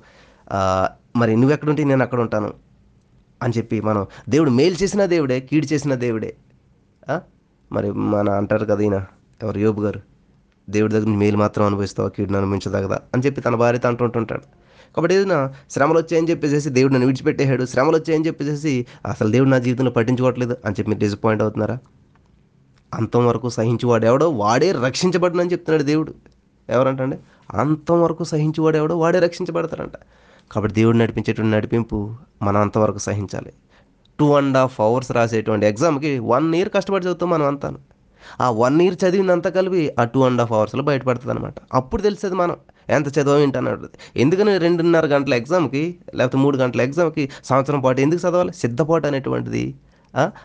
మరి 1.16 1.32
నువ్వు 1.36 1.54
ఎక్కడుంటే 1.54 1.84
నేను 1.84 2.04
అక్కడ 2.04 2.20
ఉంటాను 2.20 2.50
అని 3.44 3.54
చెప్పి 3.58 3.78
మనం 3.82 4.04
దేవుడు 4.30 4.52
మేలు 4.60 4.78
చేసిన 4.82 5.06
దేవుడే 5.14 5.38
కీడు 5.40 5.68
చేసిన 5.74 5.94
దేవుడే. 6.06 6.32
మరి 7.72 7.90
మన 8.14 8.30
అంటారు 8.40 8.66
కదా 8.66 8.82
ఈయన 8.84 8.98
ఎవరు? 9.44 9.60
యోబు 9.66 9.82
గారు. 9.82 10.00
దేవుడి 10.72 10.94
దగ్గర 10.94 11.08
మేలు 11.08 11.38
మాత్రం 11.38 11.66
అనుభవిస్తావా? 11.66 12.10
కీడును 12.10 12.38
అనుభవించదగదా? 12.38 13.00
అని 13.14 13.24
చెప్పి 13.26 13.42
తన 13.42 13.56
భార్యతో 13.56 13.88
అంటుంటుంటాడు 13.88 14.42
కాబట్టి 14.96 15.16
ఏదైనా 15.16 15.54
శ్రమలు 15.72 16.00
వచ్చాయని 16.00 16.30
చెప్పేసి 16.30 16.70
దేవుడు 16.70 16.94
నన్ను 16.94 17.08
విడిచిపెట్టేశాడు. 17.08 17.66
శ్రమలు 17.66 17.98
వచ్చాయని 17.98 18.28
చెప్పేసి 18.28 18.86
అసలు 19.06 19.32
దేవుడు 19.32 19.50
నా 19.50 19.58
జీవితంలో 19.58 19.92
పట్టించుకోవట్లేదు 19.92 20.58
అని 20.66 20.76
చెప్పి 20.80 20.90
మీరు 20.90 21.00
డిసప్పాయింట్ 21.00 21.44
అవుతున్నారా? 21.44 21.78
అంతం 22.94 23.28
వరకు 23.28 23.50
సహించువాడు 23.50 24.06
ఎవడో 24.06 24.30
వాడే 24.30 24.72
రక్షించబడినని 24.72 25.52
చెప్తున్నాడు 25.52 25.84
దేవుడు. 25.84 26.14
ఎవరంటండి? 26.70 27.18
అంతవరకు 27.54 28.24
సహించేవాడు 28.24 28.78
ఎవడో 28.78 28.98
వాడే 28.98 29.20
రక్షించబడతారంట 29.20 29.92
కాబట్టి 30.52 30.76
దేవుడు 30.76 30.98
నడిపించేటువంటి 30.98 31.56
నడిపింపు 31.56 32.16
మనం 32.42 32.62
అంతవరకు 32.62 32.98
సహించాలి. 32.98 33.54
టూ 34.20 34.34
అండ్ 34.34 34.58
హాఫ్ 34.58 34.82
అవర్స్ 34.82 35.12
రాసేటువంటి 35.12 35.66
ఎగ్జామ్కి 35.66 36.20
వన్ 36.20 36.56
ఇయర్ 36.56 36.70
కష్టపడి 36.70 37.06
చదువుతాం 37.06 37.30
మనం 37.30 37.46
అంతాను. 37.46 37.78
ఆ 38.42 38.50
వన్ 38.50 38.82
ఇయర్ 38.82 38.98
చదివినంత 39.06 39.48
కలిపి 39.48 39.94
ఆ 40.00 40.04
టూ 40.04 40.20
అండ్ 40.22 40.42
హాఫ్ 40.42 40.52
అవర్స్లో 40.52 40.84
బయటపడుతుంది 40.84 41.32
అనమాట 41.32 41.56
అప్పుడు 41.74 42.02
తెలిసేది 42.02 42.36
మనం 42.36 42.56
ఎంత 42.90 43.08
చదవం 43.18 43.40
ఏంటన్నాడు 43.40 43.90
ఎందుకని 44.16 44.58
రెండున్నర 44.58 45.06
గంటల 45.06 45.34
ఎగ్జామ్కి 45.34 45.96
లేకపోతే 46.16 46.38
మూడు 46.38 46.58
గంటల 46.58 46.82
ఎగ్జామ్కి 46.82 47.30
సంవత్సరం 47.46 47.82
పాటు 47.82 48.02
ఎందుకు 48.02 48.28
చదవాలి? 48.28 48.54
సిద్ధపాటు 48.54 49.08
అనేటువంటిది. 49.08 49.64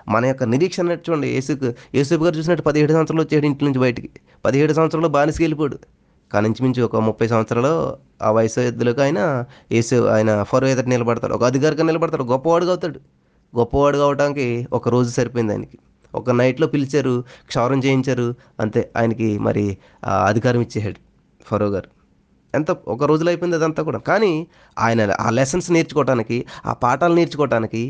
మన 0.09 0.25
యొక్క 0.27 0.45
నిరీక్షణ 0.45 0.93
చూడండి 0.93 1.29
యేసుకు 1.29 1.73
యేసుపు 1.95 2.25
గారు 2.25 2.37
చూసినట్టు 2.37 2.65
పదిహేడు 2.65 2.93
సంవత్సరాలు 2.93 3.23
వచ్చాడు 3.23 3.47
ఇంటి 3.47 3.65
నుంచి 3.65 3.79
బయటికి. 3.79 4.11
పదిహేడు 4.45 4.73
సంవత్సరాలు 4.73 5.09
బానిసకి 5.09 5.43
వెళ్ళిపోడు. 5.43 5.79
కానీ 6.33 6.81
ఒక 6.83 6.97
ముప్పై 6.97 7.29
సంవత్సరాలు 7.29 7.73
ఆ 8.23 8.31
వయసు 8.31 8.61
ఎద్దులకు 8.61 9.01
ఆయన 9.01 9.45
యేసు 9.73 9.97
ఆయన 10.15 10.43
ఫరో 10.43 10.67
ఎదుట 10.69 10.89
నిలబడతాడు. 10.95 11.35
ఒక 11.35 11.45
అధికారిగా 11.45 11.85
నిలబడతాడు. 11.85 12.25
గొప్పవాడుగా 12.33 12.71
అవుతాడు. 12.71 13.01
గొప్పవాడు 13.59 13.99
అవడానికి 13.99 14.47
ఒక 14.73 14.89
రోజు 14.89 15.11
సరిపోయింది 15.11 15.53
ఆయనకి. 15.53 15.79
ఒక 16.15 16.31
నైట్లో 16.31 16.67
పిలిచారు 16.67 17.25
క్షౌరం 17.49 17.79
చేయించారు 17.85 18.35
అంతే. 18.61 18.91
ఆయనకి 18.97 19.39
మరి 19.39 19.65
అధికారం 20.27 20.61
ఇచ్చేసాడు 20.61 21.01
ఫరో 21.45 21.67
గారు. 21.67 21.89
ఎంత 22.55 22.71
ఒక 22.71 23.05
రోజులో 23.05 23.31
అయిపోయింది 23.31 23.57
అదంతా 23.57 23.83
కూడా. 23.83 23.99
కానీ 23.99 24.47
ఆయన 24.79 25.11
ఆ 25.21 25.31
లెసన్స్ 25.31 25.71
నేర్చుకోవటానికి 25.71 26.45
ఆ 26.67 26.73
పాఠాలు 26.73 27.15
నేర్చుకోవటానికి 27.15 27.83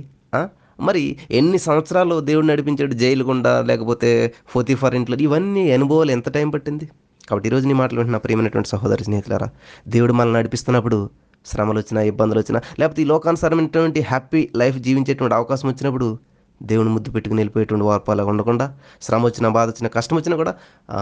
మరి 0.81 1.17
ఎన్ని 1.31 1.59
సంవత్సరాలు 1.59 2.21
దేవుడు 2.21 2.47
నడిపించాడు 2.47 2.95
జైలు 2.95 3.25
గుండా 3.25 3.61
లేకపోతే 3.63 4.11
ఫోతిఫర్ 4.49 4.95
ఇంట్లో 4.95 5.17
ఇవన్నీ 5.17 5.73
అనుభవాలు 5.73 6.11
ఎంత 6.11 6.29
టైం 6.29 6.51
పట్టింది? 6.51 6.89
కాబట్టి 7.29 7.49
ఈరోజు 7.49 7.67
నీ 7.67 7.73
మాటలు 7.73 7.99
వింటున్న 7.99 8.17
ప్రియమైనటువంటి 8.17 8.69
సహోదరి 8.69 9.05
స్నేహితులారా 9.05 9.49
దేవుడు 9.89 10.13
మనల్ని 10.13 10.39
నడిపిస్తున్నప్పుడు 10.39 11.11
శ్రమలు 11.47 11.79
వచ్చినా 11.79 12.01
ఇబ్బందులు 12.03 12.41
వచ్చినా 12.41 12.61
లేకపోతే 12.79 13.03
ఈ 13.03 13.05
లోకానుసారమైనటువంటి 13.05 14.01
హ్యాపీ 14.01 14.49
లైఫ్ 14.57 14.79
జీవించేటువంటి 14.79 15.35
అవకాశం 15.35 15.69
వచ్చినప్పుడు 15.69 16.19
దేవుని 16.63 16.89
ముద్దు 16.89 17.11
పెట్టుకుని 17.11 17.39
వెళ్ళిపోయేటువంటి 17.39 17.85
వార్పాలా 17.85 18.25
ఉండకుండా 18.25 18.79
శ్రమ 19.03 19.25
వచ్చినా 19.25 19.49
బాధ 19.49 19.69
వచ్చినా 19.69 19.89
కష్టం 19.89 20.17
వచ్చినా 20.17 20.37
కూడా 20.37 20.55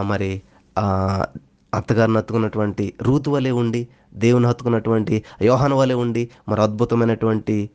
మరి 0.02 0.42
అత్తగారిని 1.74 2.18
హత్తుకున్నటువంటి 2.18 2.92
రూతు 3.02 3.30
వలె 3.30 3.50
ఉండి 3.50 3.88
దేవుని 4.14 4.46
హత్తుకున్నటువంటి 4.46 5.24
యోహాను 5.42 5.76
వలె 5.76 5.94
ఉండి 5.94 6.30
మరి 6.48 6.62
అద్భుతమైనటువంటి 6.62 7.70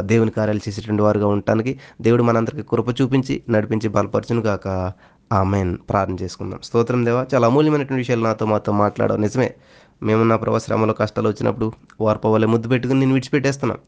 దేవుని 0.00 0.30
కార్యాలు 0.30 0.60
చేసేటువంటి 0.68 1.02
వారుగా 1.02 1.26
ఉండటానికి 1.26 1.80
దేవుడు 2.00 2.22
మనందరికీ 2.22 2.62
కృప 2.62 3.00
చూపించి 3.02 3.42
నడిపించి 3.48 3.88
బలపరచును 3.88 4.42
కాక 4.42 4.92
ఆమెన్. 5.32 5.78
ప్రార్థన 5.90 6.16
చేసుకుందాం. 6.22 6.60
స్తోత్రం 6.64 7.04
దేవా 7.04 7.26
చాలా 7.34 7.46
అమూల్యమైనటువంటి 7.46 8.00
విషయాలు 8.00 8.22
నాతో 8.22 8.46
మాతో 8.46 8.72
మాట్లాడవు. 8.72 9.18
నిజమే 9.18 9.54
మేము 10.02 10.24
నా 10.24 10.36
ప్రభా 10.36 10.58
శ్రమలో 10.58 10.94
కష్టాలు 10.94 11.28
వచ్చినప్పుడు 11.28 11.72
వార్ప 12.00 12.26
వలె 12.26 12.46
ముద్దు 12.46 12.68
పెట్టుకుని 12.68 13.00
నేను 13.00 13.12
విడిచిపెట్టేస్తున్నాం. 13.12 13.78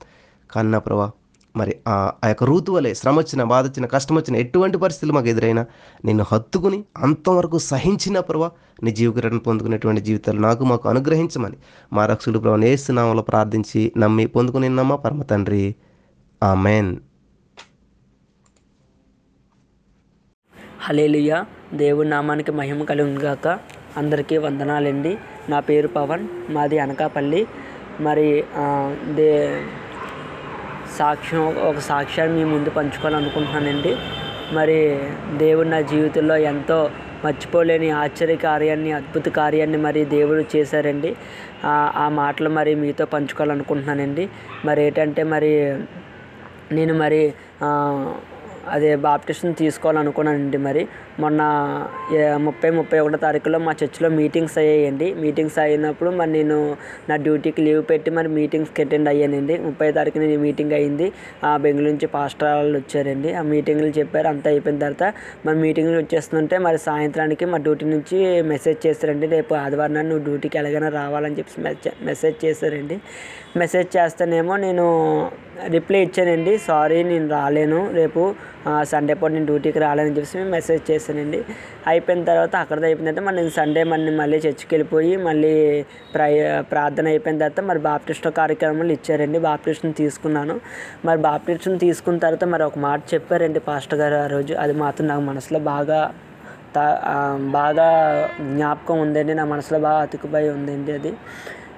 కానీ 0.51 0.71
నా 0.71 0.79
ప్రభా 0.79 1.11
మరి 1.61 1.73
ఆ 1.89 1.95
యొక్క 2.31 2.45
రూతు 2.51 2.71
వలె 2.73 2.91
శ్రమ 2.95 3.15
వచ్చిన 3.19 3.43
బాధ 3.53 3.63
వచ్చిన 3.69 3.87
కష్టం 3.95 4.15
వచ్చిన 4.17 4.37
ఎటువంటి 4.45 4.77
పరిస్థితులు 4.79 5.13
మాకు 5.13 5.29
ఎదురైనా 5.29 5.63
నిన్ను 6.05 6.25
హత్తుకుని 6.33 6.79
అంతవరకు 7.07 7.59
సహించిన 7.71 8.21
ప్రభా 8.29 8.49
నీ 8.85 8.91
జీవకరణ 8.91 9.39
పొందుకునేటువంటి 9.49 10.03
జీవితాలు 10.09 10.41
నాకు 10.47 10.65
మాకు 10.65 10.87
అనుగ్రహించమని 10.89 11.59
మా 11.93 12.05
రక్షకుడు 12.13 12.41
ప్రభా 12.45 12.61
నేస్తున్నామలో 12.67 13.25
ప్రార్థించి 13.31 13.83
నమ్మి 14.05 14.27
పొందుకుని 14.37 14.69
నమ్మా 14.81 14.99
పరమ 15.05 15.23
తండ్రి. 15.33 15.65
ఆ 16.43 16.51
మెయిన్ 16.67 16.93
హలేలుయ 20.87 21.33
దేవుడి 21.81 22.09
నామానికి 22.09 22.53
మహిమ 22.59 22.85
కలుగును 22.91 23.21
అందరికీ 24.01 24.37
వందనాలండి. 24.45 25.13
నా 25.53 25.59
పేరు 25.69 25.89
పవన్ 25.97 26.25
మాది 26.55 26.79
అనకాపల్లి. 26.85 27.41
మరి 28.07 28.29
దే 29.19 29.29
సాక్ష్యం 30.99 31.43
ఒక 31.71 31.79
సాక్ష్యాన్ని 31.91 32.37
మీ 32.39 32.45
ముందు 32.55 32.71
పంచుకోవాలనుకుంటున్నానండి. 32.77 33.93
మరి 34.57 34.79
దేవుడు 35.37 35.69
నా 35.69 35.81
జీవితంలో 35.93 36.37
ఎంతో 36.51 36.79
మర్చిపోలేని 37.25 37.89
ఆశ్చర్య 38.03 38.37
కార్యాన్ని 38.49 38.91
అద్భుత 38.99 39.29
కార్యాన్ని 39.39 39.79
మరి 39.87 40.01
దేవుడు 40.15 40.43
చేశారండి. 40.55 41.11
ఆ 42.03 42.07
మాటలు 42.21 42.51
మరి 42.59 42.73
మీతో 42.83 43.05
పంచుకోవాలనుకుంటున్నానండి. 43.15 44.25
మరి 44.65 44.81
ఏంటంటే 44.87 45.23
మరి 45.35 45.53
నేను 46.77 46.95
మరి 47.03 47.23
అదే 48.77 48.91
బాప్టిషన్ 49.09 49.55
తీసుకోవాలనుకున్నానండి 49.63 50.59
మరి. 50.69 50.83
మొన్న 51.23 51.43
ముప్పై 52.37 52.71
ముప్పై 52.71 52.99
ఒకటో 52.99 53.17
తారీఖులో 53.17 53.59
మా 53.59 53.73
చర్చిలో 53.73 54.09
మీటింగ్స్ 54.09 54.59
అయ్యాయండి. 54.59 55.15
మీటింగ్స్ 55.15 55.59
అయినప్పుడు 55.59 56.11
మరి 56.11 56.31
నేను 56.33 56.77
నా 57.09 57.17
డ్యూటీకి 57.17 57.63
లీవ్ 57.63 57.83
పెట్టి 57.91 58.11
మరి 58.11 58.29
మీటింగ్స్కి 58.29 58.83
అటెండ్ 58.83 59.09
అయ్యానండి. 59.09 59.59
ముప్పై 59.59 59.93
తారీఖున 59.93 60.23
నేను 60.23 60.43
మీటింగ్ 60.43 60.73
అయింది. 60.73 61.13
ఆ 61.45 61.57
బెంగళూరు 61.57 61.91
నుంచి 61.91 62.07
పాస్టర్ 62.07 62.49
వాళ్ళు 62.49 62.79
వచ్చారండి. 62.79 63.33
ఆ 63.35 63.43
మీటింగ్లు 63.43 63.87
చెప్పారు. 63.87 64.29
అంతా 64.29 64.51
అయిపోయిన 64.51 64.79
తర్వాత 64.79 65.15
మరి 65.47 65.57
మీటింగ్లు 65.57 65.99
వచ్చేస్తుంటే 65.99 66.59
మరి 66.59 66.79
సాయంత్రానికి 66.79 67.45
మా 67.45 67.59
డ్యూటీ 67.67 67.87
నుంచి 67.87 68.43
మెసేజ్ 68.53 68.87
చేశారండి. 68.87 69.27
రేపు 69.27 69.55
ఆదివారం 69.55 69.95
నాడు 69.95 70.07
నువ్వు 70.07 70.25
డ్యూటీకి 70.25 70.59
ఎలాగైనా 70.59 70.89
రావాలని 70.89 71.39
చెప్పి 71.39 71.63
మెసేజ్ 72.05 72.45
చేశారండి. 72.45 72.99
మెసేజ్ 73.57 73.97
చేస్తేనేమో 73.97 74.57
నేను 74.57 74.87
రిప్లై 75.67 76.01
ఇచ్చానండి. 76.03 76.59
సారీ 76.59 77.03
నేను 77.03 77.29
రాలేను. 77.29 77.81
రేపు 77.93 78.35
సండే 78.83 79.15
పూట 79.15 79.31
నేను 79.31 79.45
డ్యూటీకి 79.45 79.79
రాలేని 79.79 80.09
చెప్పేసి 80.11 80.39
మెసేజ్ 80.39 80.91
చేశానండి. 80.91 81.45
అయిపోయిన 81.87 82.25
తర్వాత 82.25 82.57
అక్కడితో 82.57 82.87
అయిపోయిన 82.87 83.15
తర్వాత 83.15 83.35
మరి 83.35 83.51
సండే 83.51 83.85
మరి 83.85 84.11
మళ్ళీ 84.11 84.37
చర్చికి 84.37 84.75
వెళ్ళిపోయి 84.75 85.17
మళ్ళీ 85.17 85.85
ప్రై 86.15 86.61
ప్రార్థన 86.61 87.07
అయిపోయిన 87.07 87.39
తర్వాత 87.39 87.61
మరి 87.61 87.79
బాప్టిస్ట్ 87.79 88.29
కార్యక్రమాలు 88.29 88.93
ఇచ్చారండి. 88.93 89.39
బాప్టిస్ట్ని 89.39 89.93
తీసుకున్నాను. 89.93 90.61
మరి 91.05 91.19
బాప్టిస్ట్ని 91.19 91.79
తీసుకున్న 91.79 92.19
తర్వాత 92.19 92.45
మరి 92.45 92.63
ఒక 92.63 92.79
మాట 92.79 93.03
చెప్పారండి 93.15 93.61
పాస్టర్ 93.61 93.99
గారు 93.99 94.15
ఆ 94.15 94.27
రోజు. 94.27 94.55
అది 94.55 94.73
మాత్రం 94.73 95.09
నాకు 95.09 95.21
మనసులో 95.21 95.59
బాగా 95.59 96.15
తా- 96.77 97.51
బాగా 97.51 98.29
జ్ఞాపకం 98.41 99.01
ఉందండి. 99.01 99.35
నా 99.35 99.45
మనసులో 99.45 99.79
బాగా 99.79 99.99
అతుకుపోయి 99.99 100.49
ఉందండి 100.49 100.93
అది. 100.93 101.15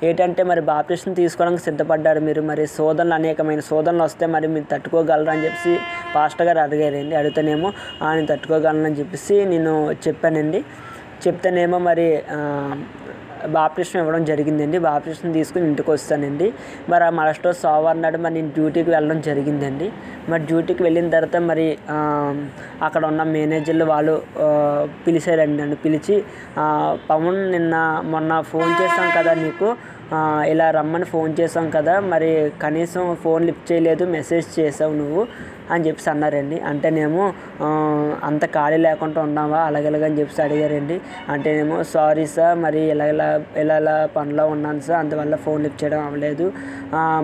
ఏంటంటే 0.08 0.42
మరి 0.50 0.62
బాప్టిస్ట్ని 0.70 1.14
తీసుకోవడానికి 1.20 1.62
సిద్ధపడ్డారు 1.62 2.20
మీరు. 2.28 2.42
మరి 2.50 2.62
శోధనలు 2.76 3.14
అనేకమైన 3.14 3.62
శోధనలు 3.70 4.04
వస్తే 4.08 4.26
మరి 4.34 4.46
మీరు 4.54 4.66
తట్టుకోగలరా 4.72 5.32
అని 5.34 5.44
చెప్పేసి 5.44 5.74
పాస్టర్ 6.14 6.46
గారు 6.48 6.60
అడిగారండి. 6.66 7.14
అడిగితేనేమో 7.20 7.68
ఆయన 8.02 8.14
నేను 8.18 8.30
తట్టుకోగలను 8.32 8.86
అని 8.90 8.98
చెప్పేసి 9.00 9.36
నేను 9.52 9.74
చెప్పానండి. 10.06 10.62
చెప్తేనేమో 11.24 11.78
మరి 11.90 12.06
ఆ, 13.44 13.46
ఇవ్వడం 14.02 14.24
జరిగిందండి. 14.24 14.78
బాప్టిస్ట్ని 14.78 15.32
తీసుకుని 15.32 15.66
ఇంటికి 15.66 15.90
వస్తానండి. 15.90 16.48
మరి 16.88 17.04
ఆ 17.04 17.10
మరస్టో 17.10 17.52
సోమవారం 17.52 18.02
నాడు 18.02 18.18
మరి 18.18 18.34
నేను 18.34 18.48
డ్యూటీకి 18.48 18.90
వెళ్ళడం 18.90 19.20
జరిగిందండి. 19.20 19.88
మరి 20.28 20.42
డ్యూటీకి 20.42 20.82
వెళ్ళిన 20.82 21.08
తర్వాత 21.10 21.36
మరి 21.50 21.66
అక్కడ 22.82 23.02
ఉన్న 23.06 23.22
మేనేజర్లు 23.34 23.84
వాళ్ళు 23.84 24.14
పిలిచారండి 25.06 25.56
నన్ను. 25.62 25.76
పిలిచి 25.76 26.16
పవన్ 27.10 27.40
నిన్న 27.52 27.76
మొన్న 28.04 28.40
ఫోన్ 28.52 28.72
చేశాం 28.82 29.08
కదా 29.18 29.34
నీకు 29.44 29.68
ఇలా 30.52 30.70
రమ్మని 30.70 31.04
ఫోన్ 31.04 31.32
చేసాం 31.40 31.70
కదా 31.70 32.00
మరి 32.12 32.30
కనీసం 32.62 33.16
ఫోన్ 33.24 33.44
లిఫ్ట్ 33.48 33.72
చేయలేదు 33.72 34.04
మెసేజ్ 34.16 34.48
చేసావు 34.60 34.94
నువ్వు. 34.94 35.22
అని 35.74 35.84
చెప్పేసి 35.86 36.08
అన్నారండి. 36.14 36.58
అంటేనేమో 36.70 37.24
అంత 38.28 38.44
ఖాళీ 38.56 38.78
లేకుండా 38.86 39.20
ఉన్నావా? 39.28 39.60
అలాగలాగని 39.68 40.18
చెప్పేసి 40.20 40.42
అడిగారండి. 40.46 40.96
అంటేనేమో 41.34 41.78
సారీ 41.94 42.26
సార్ 42.36 42.56
మరి 42.64 42.82
ఇలా 42.94 43.06
ఇలా 43.14 43.28
ఇలా 43.62 43.76
ఇలా 43.82 43.96
పనిలో 44.16 44.46
ఉన్నాను 44.54 44.82
సార్ 44.88 44.98
అందువల్ల 45.02 45.36
ఫోన్ 45.46 45.60
లిఫ్ట్ 45.66 45.82
చేయడం 45.82 46.02
అవ్వలేదు. 46.08 46.46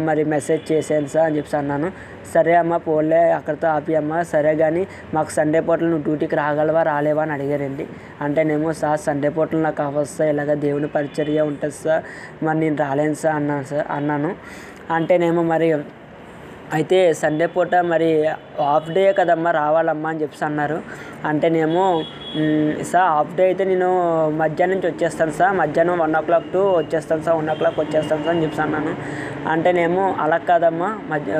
మరి 0.09 0.25
మెసేజ్ 0.35 0.65
చేశాను 0.73 1.11
సార్ 1.15 1.27
అని 1.29 1.37
చెప్పేసి 1.39 1.59
అన్నాను. 1.63 1.91
సరే 2.35 2.53
అమ్మ 2.61 2.75
పోలే 2.87 3.21
అక్కడితో 3.39 3.67
ఆపి 3.75 3.93
అమ్మ 3.99 4.13
సరే 4.31 4.53
కానీ 4.63 4.81
మాకు 5.15 5.31
సండే 5.37 5.61
పూటలు 5.67 5.89
నువ్వు 5.93 6.05
డ్యూటీకి 6.07 6.37
రాగలవా 6.41 6.81
రాలేవా 6.91 7.23
అని 7.27 7.33
అడిగారండి. 7.37 7.85
అంటేనేమో 8.25 8.71
సార్ 8.81 9.01
సండే 9.09 9.29
పూటలు 9.37 9.61
నాకు 9.67 9.83
అవ్వదు 9.87 10.11
సార్ 10.17 10.31
ఇలాగ 10.35 10.55
దేవుని 10.65 10.89
పరిచర్య 10.97 11.47
ఉంటుంది 11.51 11.77
సార్ 11.85 12.03
మరి 12.47 12.59
నేను 12.65 12.79
రాలేను 12.85 13.19
సార్ 13.23 13.37
అన్నాను 13.41 13.67
సార్ 13.73 13.87
అన్నాను. 13.97 14.33
అంటేనేమో 14.97 15.45
మరి 15.53 15.69
అయితే 16.75 16.99
సండే 17.21 17.47
పూట 17.47 17.75
మరి 17.91 18.09
హాఫ్ 18.61 18.89
డే 18.91 19.03
కదమ్మా 19.19 19.51
రావాలమ్మా 19.51 20.09
అని 20.11 20.21
చెప్పేసి 20.23 20.45
అన్నారు. 20.45 20.79
అంటేనేమో 21.29 21.85
సార్ 22.93 23.09
హాఫ్ 23.17 23.35
డే 23.37 23.45
అయితే 23.45 23.65
నేను 23.65 23.91
మధ్యాహ్నం 24.41 24.75
నుంచి 24.75 24.89
వచ్చేస్తాను 24.93 25.31
సార్. 25.31 25.53
మధ్యాహ్నం 25.57 25.99
వన్ 25.99 26.17
ఓ 26.17 26.21
క్లాక్ 26.21 26.49
టు 26.53 26.63
వచ్చేస్తాను 26.79 27.23
సార్. 27.27 27.37
వన్ 27.37 27.51
ఓ 27.51 27.55
క్లాక్ 27.55 27.79
వచ్చేస్తాను 27.81 28.23
సార్ 28.25 28.35
అని 28.35 28.43
చెప్పేసి 28.43 28.63
అన్నాను. 28.63 28.95
అంటేనేమో 29.53 30.05
అలా 30.21 30.39
కాదమ్మా. 30.39 30.99
మధ్య 31.13 31.33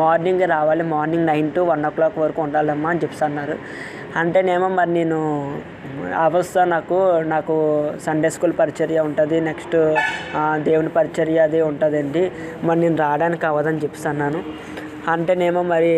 మార్నింగ్ 0.00 0.42
రావాలి. 0.42 0.82
Morning 0.82 1.26
nine 1.26 1.52
to 1.52 1.60
one 1.60 1.86
o'clock 1.88 2.18
వరకు 2.18 2.42
ఉండాలమ్మా 2.42 2.90
అని 2.90 3.00
చెప్పేసి 3.04 3.24
అన్నారు. 3.24 3.56
అంటేనేమో 4.16 4.68
మరి 4.68 4.90
నేను 4.90 5.18
అవస్థ 6.26 6.58
నాకు 6.74 6.96
నాకు 7.34 7.54
సండే 8.06 8.28
స్కూల్ 8.34 8.54
పరిచర్య 8.60 9.00
ఉంటుంది 9.08 9.36
నెక్స్ట్ 9.48 9.76
దేవుని 10.68 10.90
పరిచర్య 10.98 11.46
అది 11.48 11.60
ఉంటుందండి. 11.70 12.22
మరి 12.66 12.80
నేను 12.84 12.98
రావడానికి 13.04 13.46
అవ్వదని 13.50 13.82
చెప్తున్నాను 13.84 14.24
అన్నాను. 14.26 14.40
అంటేనేమో 15.14 15.62
మరి 15.74 15.92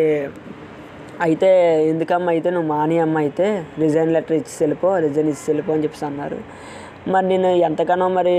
అయితే 1.27 1.49
ఎందుకమ్మా 1.93 2.31
అయితే 2.35 2.49
నువ్వు 2.57 2.69
మాని 2.75 2.99
అమ్మ 3.05 3.17
అయితే 3.25 3.47
రిజైన్ 3.83 4.13
లెటర్ 4.17 4.37
ఇచ్చి 4.41 4.55
వెళ్ళిపో 4.61 4.91
రిజైన్ 5.07 5.31
ఇచ్చి 5.33 5.47
వెళ్ళిపో 5.51 5.73
అని 5.75 5.85
చెప్తున్నారు 5.87 6.13
అన్నారు. 6.13 6.39
మరి 7.13 7.27
నేను 7.33 7.51
ఎంతగానో 7.69 8.07
మరి 8.19 8.37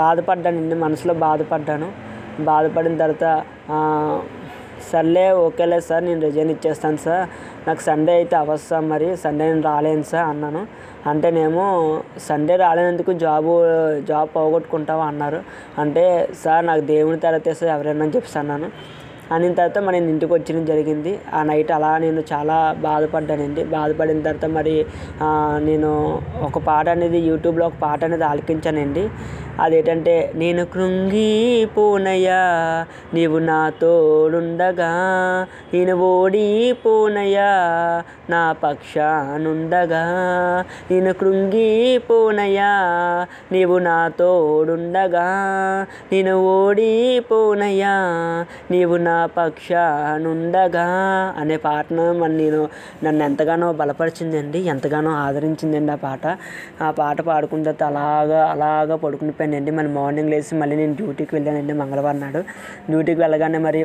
బాధపడ్డానండి 0.00 0.78
మనసులో 0.84 1.14
బాధపడ్డాను. 1.26 1.88
బాధపడిన 2.50 2.94
తర్వాత 3.02 3.24
సర్లే 4.90 5.24
ఓకేలే 5.44 5.78
సార్ 5.88 6.02
నేను 6.08 6.20
రిజైన్ 6.26 6.50
ఇచ్చేస్తాను 6.54 7.00
సార్. 7.04 7.24
నాకు 7.66 7.82
సండే 7.88 8.14
అయితే 8.20 8.34
అవ్వదు 8.42 8.64
సార్ 8.70 8.86
మరి 8.92 9.08
సండే 9.24 9.44
నేను 9.50 9.64
రాలేను 9.70 10.06
సార్ 10.12 10.26
అన్నాను. 10.32 10.62
అంటేనేమో 11.10 11.66
సండే 12.28 12.56
రాలేనందుకు 12.64 13.12
జాబు 13.24 13.52
జాబ్ 14.10 14.30
పోగొట్టుకుంటావా 14.36 15.06
అన్నారు. 15.12 15.40
అంటే 15.82 16.04
సార్ 16.42 16.64
నాకు 16.70 16.84
దేవుని 16.94 17.20
తర్వాత 17.26 17.56
సార్ 17.60 17.72
ఎవరైనా 17.76 18.04
అని 18.06 18.14
చెప్పి 18.16 18.38
అన్నాను. 18.42 18.68
అనిన 19.34 19.52
తర్వాత 19.58 19.78
మరి 19.84 19.96
నేను 20.00 20.10
ఇంటికి 20.14 20.32
వచ్చడం 20.36 20.64
జరిగింది. 20.70 21.12
ఆ 21.36 21.40
నైట్ 21.50 21.70
అలా 21.76 21.90
నేను 22.04 22.20
చాలా 22.32 22.56
బాధపడ్డానండి. 22.86 23.62
బాధపడిన 23.74 24.20
తర్వాత 24.26 24.46
మరి 24.56 24.74
నేను 25.68 25.90
ఒక 26.48 26.58
పాట 26.68 26.86
అనేది 26.96 27.18
యూట్యూబ్లో 27.28 27.64
ఒక 27.70 27.78
పాట 27.84 28.00
అనేది 28.08 28.26
ఆలకించానండి. 28.30 29.04
అదేంటంటే 29.60 30.32
నేను 30.34 30.64
కృంగిపోనయ్యా 30.64 32.40
నీవు 33.14 33.38
నా 33.38 33.72
తోడుండగా. 33.80 34.90
నేను 35.74 35.94
ఓడిపోనయ్యా 35.96 37.50
నా 38.30 38.52
పక్షానుండగా. 38.52 40.02
నేను 40.90 41.12
కృంగిపోనయ్యా 41.12 42.70
నీవు 43.52 43.78
నా 43.78 44.08
తోడుండగా. 44.08 45.26
నేను 46.12 46.36
ఓడిపోనయ్యా 46.36 47.94
నీవు 48.70 48.96
నా 48.96 49.26
పక్షానుండగా 49.26 50.86
అనే 51.38 51.56
పాటను 51.56 52.26
నేను 52.26 52.68
నన్ను 53.04 53.24
ఎంతగానో 53.24 53.72
బలపరిచిందండి 53.72 54.58
ఎంతగానో 54.58 55.10
ఆదరించిందండి 55.10 55.92
ఆ 55.92 55.94
పాట. 55.94 56.38
ఆ 56.82 56.90
పాట 56.90 57.20
పాడుకున్న 57.20 57.70
తర్వాత 57.70 57.92
అలాగా 57.92 58.46
అలాగా 58.46 58.96
పడుకుని 58.96 59.32
పోయానండి 59.42 59.72
మరి 59.78 59.88
మార్నింగ్ 59.98 60.30
లేచి 60.32 60.54
మళ్ళీ 60.62 60.74
నేను 60.82 60.94
డ్యూటీకి 61.00 61.32
వెళ్ళానండి 61.36 61.74
మంగళవారం 61.82 62.20
నాడు. 62.24 62.40
డ్యూటీకి 62.90 63.20
వెళ్ళగానే 63.24 63.60
మరి 63.68 63.80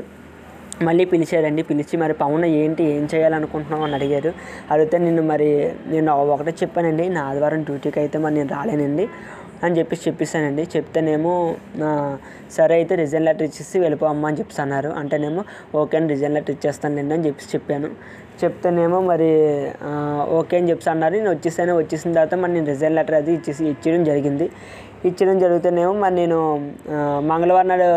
మళ్ళీ 0.88 1.04
పిలిచారండి. 1.12 1.62
పిలిచి 1.70 1.96
మరి 2.02 2.13
పవన్ 2.24 2.46
ఏంటి 2.62 2.84
ఏం 2.96 3.06
చేయాలనుకుంటున్నావు 3.13 3.84
అని 3.86 3.96
అడిగారు. 3.98 4.32
అడిగితే 4.74 4.98
నేను 5.06 5.22
మరి 5.32 5.50
నేను 5.93 6.12
ఒకటే 6.36 6.54
చెప్పానండి 6.62 7.06
నా 7.15 7.22
ఆదివారం 7.30 7.62
డ్యూటీకి 7.70 8.00
అయితే 8.04 8.17
మరి 8.26 8.36
నేను 8.39 8.52
రాలేనండి 8.58 9.06
అని 9.65 9.76
చెప్పేసి 9.78 10.04
చెప్పేసానండి 10.08 10.63
చెప్తేనేమో 10.74 11.34
సరే 12.56 12.74
అయితే 12.80 12.93
రిజైన్ 13.02 13.26
లెటర్ 13.28 13.46
ఇచ్చేసి 13.50 13.78
వెళ్ళిపోమ్మా 13.84 14.28
అని 14.30 14.38
చెప్పేసి 14.39 14.62
అన్నారు. 14.65 14.89
అంటేనేమో 15.00 15.43
ఓకే 15.82 15.96
అని 16.00 16.08
రిజైన్ 16.13 16.36
లెటర్ 16.38 16.54
ఇచ్చేస్తానండి 16.56 17.13
అని 17.15 17.26
చెప్పేసి 17.28 17.50
చెప్పాను. 17.56 17.89
చెప్తేనేమో 18.41 18.98
మరి 19.12 19.30
ఓకే 20.39 20.56
అని 20.60 20.70
చెప్పేసి 20.72 20.89
అన్నారు. 20.93 21.13
నేను 21.20 21.32
వచ్చేసాను. 21.36 21.74
వచ్చేసిన 21.82 22.10
తర్వాత 22.17 22.36
మరి 22.43 22.54
నేను 22.58 22.67
రిజైన్ 22.74 22.96
లెటర్ 23.00 23.17
అది 23.22 23.32
ఇచ్చేసి 23.39 23.63
ఇచ్చేయడం 23.74 24.04
జరిగింది. 24.12 24.48
ఇచ్చడం 25.05 25.39
జరిగితేనేమో. 25.39 25.93
మరి 25.93 26.15
నేను 26.15 26.39
మంగళవారం 27.19 27.67
నాడు 27.67 27.89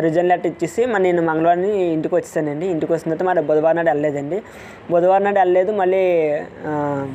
రిజైన్ 0.00 0.28
లెటర్ 0.28 0.46
ఇచ్చేసి 0.46 0.86
మరి 0.86 1.02
నేను 1.02 1.22
మంగళవారం 1.22 1.64
ఇంటికి 1.64 2.14
వచ్చేసానండి. 2.14 2.66
ఇంటికి 2.66 2.92
వచ్చిన 2.92 3.14
తర్వాత 3.14 3.36
మరి 3.36 3.46
బుధవారం 3.46 3.76
నాడు 3.76 3.88
వెళ్ళలేదండి. 3.88 4.42
బుధవారం 4.90 5.24
నాడు 5.24 5.38
వెళ్ళలేదు 5.38 5.72
మళ్ళీ 5.72 6.02
ఆ, 6.66 7.08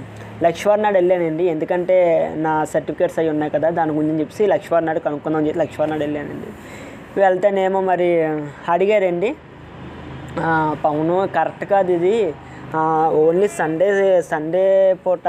లక్ష్వారం 0.43 0.83
నాడు 0.83 0.95
వెళ్ళానండి. 0.95 1.43
ఎందుకంటే 1.43 1.97
నా 2.35 2.65
సర్టిఫికేట్స్ 2.65 3.19
అవి 3.19 3.29
ఉన్నాయి 3.29 3.51
కదా 3.51 3.69
దాని 3.69 3.91
గురించి 3.91 4.19
చెప్పేసి 4.19 4.47
లక్ష్వారం 4.47 4.85
నాడు 4.85 4.99
కనుక్కుందాం 4.99 5.37
అని 5.39 5.47
చెప్పి 5.47 5.59
లక్ష్వారం 5.59 5.91
నాడు 5.91 6.03
వెళ్ళానండి. 6.03 6.49
వెళ్తేనేమో 7.19 7.81
మరి 7.81 8.23
అడిగారండి. 8.69 9.35
పవను 10.83 11.27
కరెక్ట్ 11.35 11.65
కాదు 11.65 11.91
ఇది. 11.91 12.33
ఓన్లీ 13.13 13.47
సండే 13.47 14.21
సండే 14.21 14.93
పూట 14.93 15.27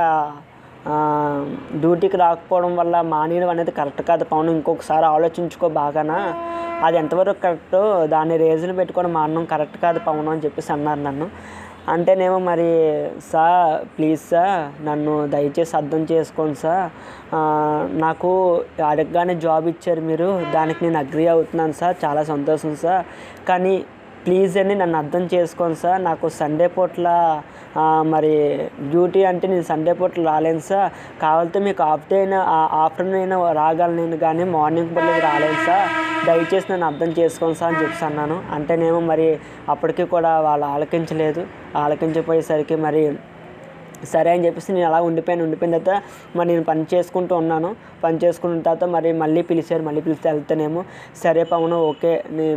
డ్యూటీకి 1.83 2.18
రాకపోవడం 2.25 2.72
వల్ల 2.81 2.94
మానేయడం 3.12 3.51
అనేది 3.55 3.72
కరెక్ట్ 3.79 4.03
కాదు. 4.11 4.25
పవన్ 4.33 4.51
ఇంకొకసారి 4.57 5.07
ఆలోచించుకో 5.14 5.68
బాగానా? 5.81 6.18
అది 6.87 6.96
ఎంతవరకు 7.03 7.40
కరెక్ట్ 7.44 7.77
దాన్ని 8.14 8.37
రీజన్ 8.44 8.75
పెట్టుకొని 8.81 9.09
మానడం 9.18 9.44
కరెక్ట్ 9.53 9.79
కాదు 9.85 9.99
పవన్ 10.09 10.29
అని 10.33 10.44
చెప్పేసి 10.44 10.70
అన్నారు 10.77 11.03
నన్ను. 11.09 11.29
అంటేనేమో 11.94 12.38
మరి 12.51 12.68
సార్ 13.31 13.72
ప్లీజ్ 13.96 14.22
సార్ 14.31 14.62
నన్ను 14.87 15.12
దయచేసి 15.35 15.75
అర్థం 15.81 16.03
చేసుకోండి 16.12 16.59
సార్ 16.62 16.87
నాకు 18.05 18.31
అడగగానే 18.90 19.35
జాబ్ 19.44 19.66
ఇచ్చారు 19.72 20.03
మీరు. 20.11 20.31
దానికి 20.57 20.81
నేను 20.87 20.99
అగ్రి 21.03 21.27
అవుతున్నాను 21.35 21.77
సార్ 21.81 21.94
చాలా 22.05 22.25
సంతోషం 22.33 22.72
సార్ 22.85 23.05
కానీ 23.51 23.75
ప్లీజ్ 24.25 24.55
అని 24.62 24.75
నన్ను 24.81 24.96
అర్థం 25.03 25.25
చేసుకోండి 25.35 25.79
సార్ 25.85 26.01
నాకు 26.09 26.27
సండే 26.40 26.66
పూట్ల 26.77 27.09
మరి 28.12 28.32
డ్యూటీ 28.92 29.20
అంటే 29.30 29.46
నేను 29.52 29.66
సండే 29.70 29.92
పూట 30.00 30.20
రాలేను 30.30 30.62
సార్. 30.70 30.90
కావాలంటే 31.22 31.58
మీకు 31.66 31.82
ఆఫ్ 31.92 32.08
డే 32.10 32.16
అయినా 32.22 32.40
ఆఫ్టర్నూన్ 32.84 33.18
అయినా 33.22 33.36
రాగలను 33.60 33.96
నేను 34.02 34.18
కానీ 34.24 34.44
మార్నింగ్ 34.56 34.92
పూట 34.96 35.06
రాలేను 35.28 35.60
సార్. 35.68 35.88
దయచేసి 36.28 36.66
నన్ను 36.72 36.86
అర్థం 36.90 37.10
చేసుకోండి 37.20 37.58
సార్ 37.60 37.72
అని 37.72 37.80
చెప్పి 37.84 38.04
అన్నాను. 38.10 38.36
అంటేనేమో 38.56 39.00
మరి 39.12 39.28
అప్పటికి 39.74 40.04
కూడా 40.16 40.32
వాళ్ళు 40.48 40.66
ఆలకించలేదు. 40.74 41.42
ఆలకించపోయేసరికి 41.84 42.78
మరి 42.86 43.02
సరే 44.12 44.30
అని 44.34 44.44
చెప్పేసి 44.46 44.70
నేను 44.76 44.86
అలా 44.88 44.98
ఉండిపోయాను. 45.08 45.42
ఉండిపోయిన 45.46 45.76
తర్వాత 45.76 46.02
మరి 46.36 46.48
నేను 46.50 46.64
పని 46.70 46.82
చేసుకుంటూ 46.92 47.34
ఉన్నాను. 47.42 47.68
పని 48.02 48.16
చేసుకున్న 48.24 48.58
తర్వాత 48.66 48.84
మరి 48.94 49.10
మళ్ళీ 49.22 49.42
పిలిచారు. 49.50 49.82
మళ్ళీ 49.88 50.00
పిలిస్తే 50.06 50.26
వెళ్తేనేమో 50.32 50.80
సరే 51.22 51.42
పవను 51.52 51.76
ఓకే 51.90 52.12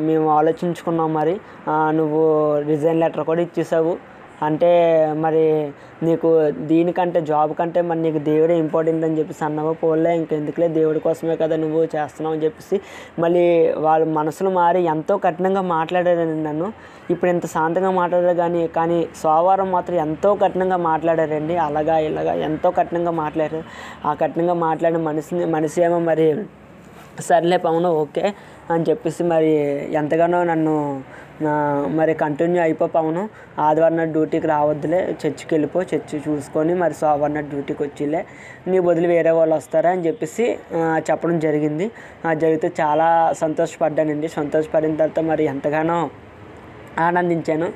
మేము 0.08 0.28
ఆలోచించుకున్నాం 0.40 1.10
మరి. 1.20 1.36
నువ్వు 2.00 2.24
రిజైన్ 2.70 3.00
లెటర్ 3.04 3.26
కూడా 3.32 3.44
ఇచ్చేసావు. 3.48 3.94
అంటే 4.48 4.70
మరి 5.24 5.44
నీకు 6.04 6.30
దీనికంటే 6.70 7.20
జాబ్ 7.30 7.52
కంటే 7.60 7.80
మరి 7.88 8.00
నీకు 8.06 8.20
దేవుడే 8.28 8.56
ఇంపార్టెంట్ 8.64 9.04
అని 9.08 9.18
చెప్పేసి 9.20 9.44
అన్నావు? 9.48 9.72
పోలే 9.82 10.12
ఇంకెందుకులే 10.20 10.68
దేవుడి 10.78 11.00
కోసమే 11.08 11.36
కదా 11.42 11.56
నువ్వు 11.64 11.82
చేస్తున్నావు 11.96 12.34
అని 12.36 12.44
చెప్పేసి. 12.46 12.78
మళ్ళీ 13.24 13.44
వాళ్ళ 13.86 14.04
మనసులు 14.20 14.52
మారి 14.60 14.82
ఎంతో 14.94 15.16
కఠినంగా 15.26 15.64
మాట్లాడారండి 15.76 16.40
నన్ను. 16.50 16.70
ఇప్పుడు 17.14 17.30
ఇంత 17.36 17.46
శాంతంగా 17.56 17.92
మాట్లాడారు 18.02 18.38
కానీ 18.44 18.62
కానీ 18.78 19.00
సోమవారం 19.22 19.70
మాత్రం 19.76 19.98
ఎంతో 20.06 20.32
కఠినంగా 20.44 20.80
మాట్లాడారండి. 20.90 21.58
అలాగా 21.68 21.98
ఇలాగా 22.10 22.36
ఎంతో 22.50 22.72
కఠినంగా 22.80 23.14
మాట్లాడారు. 23.24 23.62
ఆ 24.10 24.14
కఠినంగా 24.24 24.58
మాట్లాడిన 24.68 25.02
మనిషిని 25.10 25.46
మనిషి 25.58 25.80
ఏమో 25.88 26.00
మరి 26.12 26.28
సర్లే 27.28 27.58
పవను 27.64 27.90
ఓకే 28.02 28.26
అని 28.74 28.84
చెప్పేసి 28.90 29.22
మరి 29.32 29.52
ఎంతగానో 30.02 30.40
నన్ను 30.44 30.76
మరి 32.00 32.14
కంటిన్యూ 32.22 32.62
అయిపో 32.62 32.86
పవను. 32.96 33.24
ఆదివారం 33.66 33.98
నాడు 33.98 34.12
డ్యూటీకి 34.18 34.48
రావద్దులే. 34.54 35.00
చర్చికి 35.22 35.52
వెళ్ళిపో 35.56 35.82
చర్చి 35.92 36.18
చూసుకొని 36.28 36.74
మరి 36.82 36.96
సోమవారం 37.02 37.34
నాడు 37.34 37.50
డ్యూటీకి 37.54 37.84
వచ్చిలే. 37.84 38.22
నీ 38.70 38.80
బదులు 38.88 39.08
వేరే 39.08 39.32
వాళ్ళు 39.40 39.56
వస్తారా 39.56 39.92
అని 39.96 40.06
చెప్పేసి 40.08 40.46
చెప్పడం 41.10 41.38
జరిగింది. 41.48 41.86
జరిగితే 42.44 42.70
చాలా 42.82 43.08
సంతోషపడ్డానండి. 43.44 44.30
సంతోషపడిన 44.40 44.96
తర్వాత 45.02 45.26
మరి 45.32 45.46
ఎంతగానో 45.54 46.00
ఆనందించాను. 47.08 47.68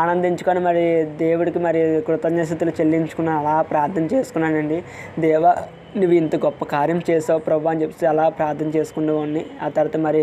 ఆనందించుకొని 0.00 0.60
మరి 0.68 0.84
దేవుడికి 1.22 1.60
మరి 1.66 1.80
కృతజ్ఞతలు 2.06 2.72
చెల్లించుకుని 2.80 3.30
అలా 3.30 3.54
ప్రార్థన 3.62 4.04
చేసుకున్నానండి. 4.14 4.78
దేవా 5.24 5.52
నువ్వు 6.00 6.14
ఇంత 6.22 6.36
గొప్ప 6.44 6.64
కార్యం 6.64 7.00
చేసావు 7.10 7.40
ప్రభు 7.46 7.68
అని 7.68 7.82
చెప్పేసి 7.82 8.06
అలా 8.06 8.26
ప్రార్థన 8.28 8.68
చేసుకునేవాడిని. 8.76 9.42
ఆ 9.62 9.68
తర్వాత 9.68 9.96
మరి 10.06 10.20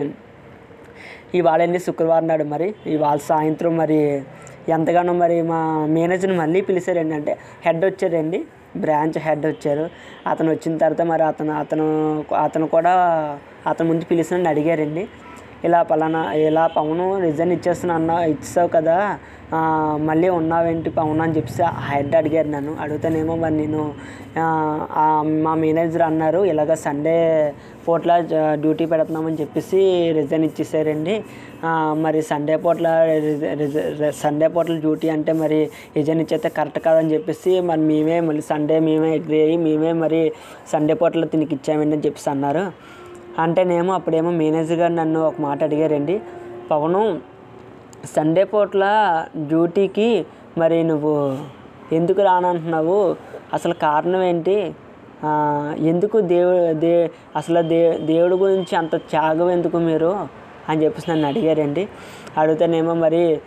ఇవాళండి 1.39 1.79
శుక్రవారం 1.87 2.27
నాడు 2.27 2.45
మరి? 2.53 2.67
ఇవాళ 2.95 3.17
సాయంత్రం 3.31 3.73
మరి 3.77 3.99
ఎంతగానో 4.75 5.13
మరి 5.13 5.37
మా 5.51 5.59
మేనేజర్ని 5.95 6.37
మళ్ళీ 6.37 6.59
పిలిచారండి. 6.69 7.15
అంటే 7.19 7.33
హెడ్ 7.65 7.83
వచ్చారండి 7.85 8.39
బ్రాంచ్ 8.83 9.17
హెడ్ 9.25 9.45
వచ్చారు. 9.45 9.85
అతను 10.31 10.49
వచ్చిన 10.53 10.73
తర్వాత 10.77 11.03
మరి 11.11 11.23
అతను 11.31 11.53
అతను 11.63 11.85
అతను 12.45 12.65
కూడా 12.75 12.93
అతను 13.71 13.87
ముందు 13.91 14.05
పిలిచి 14.11 14.47
అడిగారండి. 14.53 15.03
ఇలా 15.67 15.79
పలానా 15.89 16.21
ఇలా 16.47 16.63
పవను 16.77 17.05
రిజైన్ 17.23 17.53
ఇచ్చేస్తున్నా 17.55 17.93
అన్న 17.99 18.11
ఇచ్చావు 18.33 18.69
కదా 18.75 18.95
మళ్ళీ 20.09 20.29
ఉన్నావేంటి 20.39 20.89
పవన్ 20.89 21.21
అని 21.21 21.33
చెప్పేసి 21.37 21.63
ఆ 21.63 21.71
హెడ్ 21.89 22.15
అడిగారు 22.15 22.49
నన్ను. 22.55 22.73
అడిగితేనేమో 22.83 23.35
మరి 23.43 23.55
నేను 23.61 23.81
మా 25.45 25.53
మేనేజర్ 25.63 26.03
అన్నారు 26.09 26.41
ఇలాగ 26.51 26.73
సండే 26.87 27.17
పూట్ల 27.87 28.25
డ్యూటీ 28.53 28.85
పెడుతున్నామని 28.85 29.37
చెప్పేసి 29.41 30.11
రిజైన్ 30.11 30.43
ఇచ్చేసారండి. 30.43 31.23
మరి 31.93 32.21
సండే 32.21 32.55
పూట్ల 32.57 32.87
రిజ- 33.03 33.53
రిజ- 33.53 34.09
సండే 34.09 34.47
పూట్ల 34.47 34.79
డ్యూటీ 34.79 35.09
అంటే 35.09 35.33
మరి 35.33 35.69
రిజైన్ 35.95 36.21
ఇచ్చేస్తే 36.21 36.49
కరెక్ట్ 36.49 36.79
కాదని 36.79 37.13
చెప్పేసి 37.13 37.61
మరి 37.61 37.79
మేమే 37.79 38.19
మళ్ళీ 38.19 38.41
సండే 38.41 38.79
మేమే 38.79 39.13
అగ్రి 39.13 39.41
అయ్యి 39.41 39.57
మేమే 39.57 39.91
మరి 39.93 40.31
సండే 40.73 40.93
పూట్ల 40.93 41.25
తినికి 41.25 41.55
ఇచ్చామండి 41.55 41.95
అని 41.95 42.05
చెప్పేసి 42.05 42.29
అన్నారు. 42.29 42.71
అంటేనేమో 43.39 43.93
అప్పుడేమో 43.93 44.31
మేనేజర్ 44.31 44.79
గారు 44.79 44.93
నన్ను 44.93 45.27
ఒక 45.27 45.33
మాట 45.39 45.63
అడిగారండి. 45.63 46.21
పవను 46.71 47.19
సండే 48.15 48.43
పూట్ల 48.43 48.83
డ్యూటీకి 49.37 50.25
మరి 50.57 50.83
నువ్వు 50.83 51.37
ఎందుకు 51.91 52.21
రానంటున్నావు? 52.21 53.15
అసలు 53.53 53.73
కారణం 53.73 54.23
ఏంటి? 54.23 54.75
ఎందుకు 55.79 56.21
దేవు 56.21 56.73
దే 56.73 57.11
అసలు 57.35 57.61
దే 57.61 57.97
దేవుడి 57.97 58.35
గురించి 58.35 58.75
అంత 58.75 58.95
త్యాగం 58.95 59.49
ఎందుకు 59.49 59.77
మీరు? 59.77 60.45
అని 60.69 60.83
చెప్పేసి 60.83 61.11
నన్ను 61.11 61.27
అడిగారండి. 61.27 61.87
అడిగితేనేమో 62.37 62.93
మరి 62.93 63.39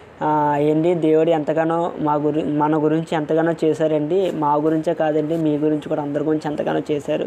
ఏంటి 0.59 0.95
దేవుడు 0.95 1.31
ఎంతగానో 1.31 1.93
మా 2.01 2.15
గురి 2.15 2.45
మన 2.45 2.85
గురించి 2.85 3.13
ఎంతగానో 3.13 3.55
చేశారండి. 3.65 4.31
మా 4.35 4.55
గురించే 4.55 4.95
కాదండి 4.95 5.37
మీ 5.37 5.59
గురించి 5.59 5.89
కూడా 5.89 6.03
అందరి 6.03 6.25
గురించి 6.25 6.51
ఎంతగానో 6.51 6.81
చేశారు. 6.91 7.27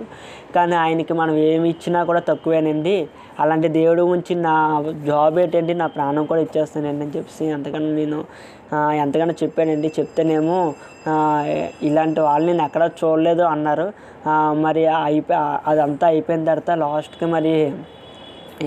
కానీ 0.56 0.76
ఆయనకి 0.76 1.14
మనం 1.14 1.36
ఏమి 1.36 1.70
ఇచ్చినా 1.70 2.04
కూడా 2.04 2.20
తక్కువేనండి. 2.20 3.08
అలాంటి 3.40 3.68
దేవుడు 3.68 4.02
గురించి 4.02 4.36
నా 4.36 4.84
జాబ్ 5.06 5.40
ఏంటండి 5.40 5.74
నా 5.74 5.88
ప్రాణం 5.88 6.26
కూడా 6.26 6.42
ఇచ్చేస్తానండి 6.42 7.06
అని 7.06 7.18
చెప్పేసి 7.18 7.46
ఎంతగానో 7.46 7.92
నేను 7.92 8.26
ఎంతగానో 9.04 9.34
చెప్పానండి. 9.44 9.90
చెప్తేనేమో 10.00 10.60
ఇలాంటి 11.88 12.20
వాళ్ళని 12.28 12.52
నేను 12.52 12.64
ఎక్కడ 12.68 12.84
చూడలేదు 13.00 13.44
అన్నారు. 13.54 13.88
మరి 14.66 14.84
అయిపో 15.06 15.40
అదంతా 15.72 16.06
అయిపోయిన 16.12 16.42
తర్వాత 16.50 16.72
లాస్ట్కి 16.84 17.28
మరి 17.36 17.54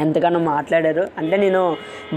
ఎంతగానో 0.04 0.38
మాట్లాడారు. 0.52 1.02
అంటే 1.18 1.36
నేను 1.42 1.60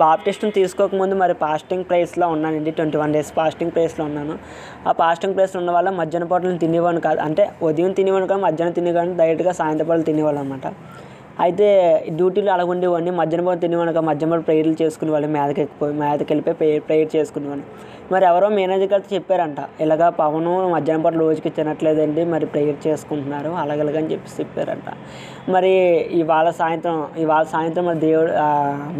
బాప్టిస్ట్ని 0.03 0.51
తీసుకోకముందు 0.59 1.15
మరి 1.23 1.33
ఫాస్టింగ్ 1.41 1.85
ప్రైస్లో 1.89 2.25
ఉన్నానండి. 2.35 2.71
ట్వంటీ 2.77 2.97
వన్ 3.01 3.13
డేస్ 3.15 3.31
ఫాస్టింగ్ 3.39 3.73
ప్రైస్లో 3.75 4.03
ఉన్నాను. 4.09 4.35
ఆ 4.87 4.91
ఫాస్టింగ్ 5.01 5.35
ప్రైస్లో 5.37 5.59
ఉన్న 5.61 5.73
వల్ల 5.77 5.89
మధ్యాహ్న 5.99 6.27
పూటలు 6.31 6.57
తినేవాడిని 6.65 7.03
కాదు. 7.07 7.19
అంటే 7.27 7.43
ఉదయం 7.67 7.91
తినేవాడిని 7.99 8.29
కాదు 8.31 8.43
మధ్యాహ్నం 8.47 8.75
తినేవాడిని 8.79 9.15
డైరెక్ట్గా 9.21 9.53
సాయంత్రం 9.59 9.87
పూటలు 9.89 10.07
తినేవాళ్ళు 10.11 10.41
అనమాట 10.43 10.67
అయితే 11.43 11.67
డ్యూటీలో 12.17 12.51
అలా 12.53 12.63
ఉండేవాడిని. 12.73 13.11
మధ్యాహ్నం 13.19 13.45
పూట 13.47 13.59
తినేవాడిని. 13.61 14.01
మధ్యాహ్నం 14.09 14.31
పూట 14.37 14.45
ప్రేయర్లు 14.47 14.75
చేసుకునేవాడిని. 14.81 15.31
మేదకి 15.33 15.61
ఎక్కిపోయి 15.61 15.93
మేదకి 16.03 16.29
వెళ్ళిపోయి 16.31 16.55
ప్రేయర్ 16.61 16.83
ప్రేయర్ 16.87 17.11
చేసుకునేవాడిని. 17.15 17.67
మరి 18.11 18.25
ఎవరో 18.25 18.47
మేనేజర్ 18.49 18.89
గారితో 18.91 19.09
చెప్పారంట. 19.15 19.59
ఇలాగా 19.81 20.07
పవను 20.19 20.51
మధ్యాహ్నం 20.75 21.03
పూట 21.05 21.15
రోజుకి 21.23 21.49
తినట్లేదండి. 21.57 22.23
మరి 22.33 22.45
ప్రేయర్ 22.45 22.79
చేసుకుంటున్నారు. 22.87 23.51
అలాగలగని 23.63 24.11
చెప్పి 24.11 24.29
చెప్పారంట. 24.39 24.89
మరి 25.55 25.73
ఇవాళ 26.21 26.47
సాయంత్రం 26.61 26.95
ఇవాళ 27.17 27.43
సాయంత్రం 27.55 27.85
మరి 27.85 27.99
దేవుడు 28.07 28.31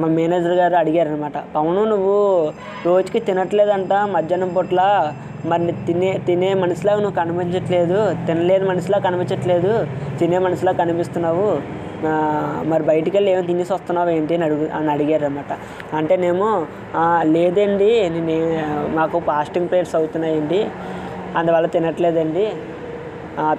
మా 0.01 0.09
మేనేజర్ 0.19 0.55
గారు 0.61 0.75
అడిగారనమాట 0.75 1.37
పవను 1.55 1.85
నువ్వు 1.93 2.17
రోజుకి 2.85 3.21
తినట్లేదంట. 3.29 3.93
మధ్యాహ్నం 4.17 4.51
పూట్ల 4.57 4.81
మరి 5.45 5.73
తినే 5.87 6.11
తినే 6.27 6.47
మనిషిలాగా 6.53 7.01
నువ్వు 7.01 7.17
కనిపించట్లేదు. 7.19 7.97
తినలేని 8.27 8.65
మనిషిలా 8.65 8.97
కనిపించట్లేదు. 9.07 9.73
తినే 10.19 10.37
మనిషిలా 10.45 10.71
కనిపిస్తున్నావు. 10.81 11.49
మరి 12.71 12.83
బయటికి 12.89 13.13
వెళ్ళి 13.17 13.29
ఏమైనా 13.33 13.47
తినేసి 13.47 13.71
వస్తున్నావు 13.73 14.09
ఏంటి 14.17 14.33
అని 14.37 14.45
అడుగు 14.47 14.65
అని 14.77 14.89
అడిగారు 14.95 15.25
అనమాట 15.29 15.53
అంటేనేమో 15.97 16.49
లేదండి 17.35 17.91
నేను 18.09 18.35
మాకు 18.97 19.19
ఫాస్టింగ్ 19.29 19.69
ప్రేయర్స్ 19.71 19.95
అవుతున్నాయండి 19.99 20.61
అందువల్ల 21.39 21.67
తినట్లేదండి. 21.75 22.45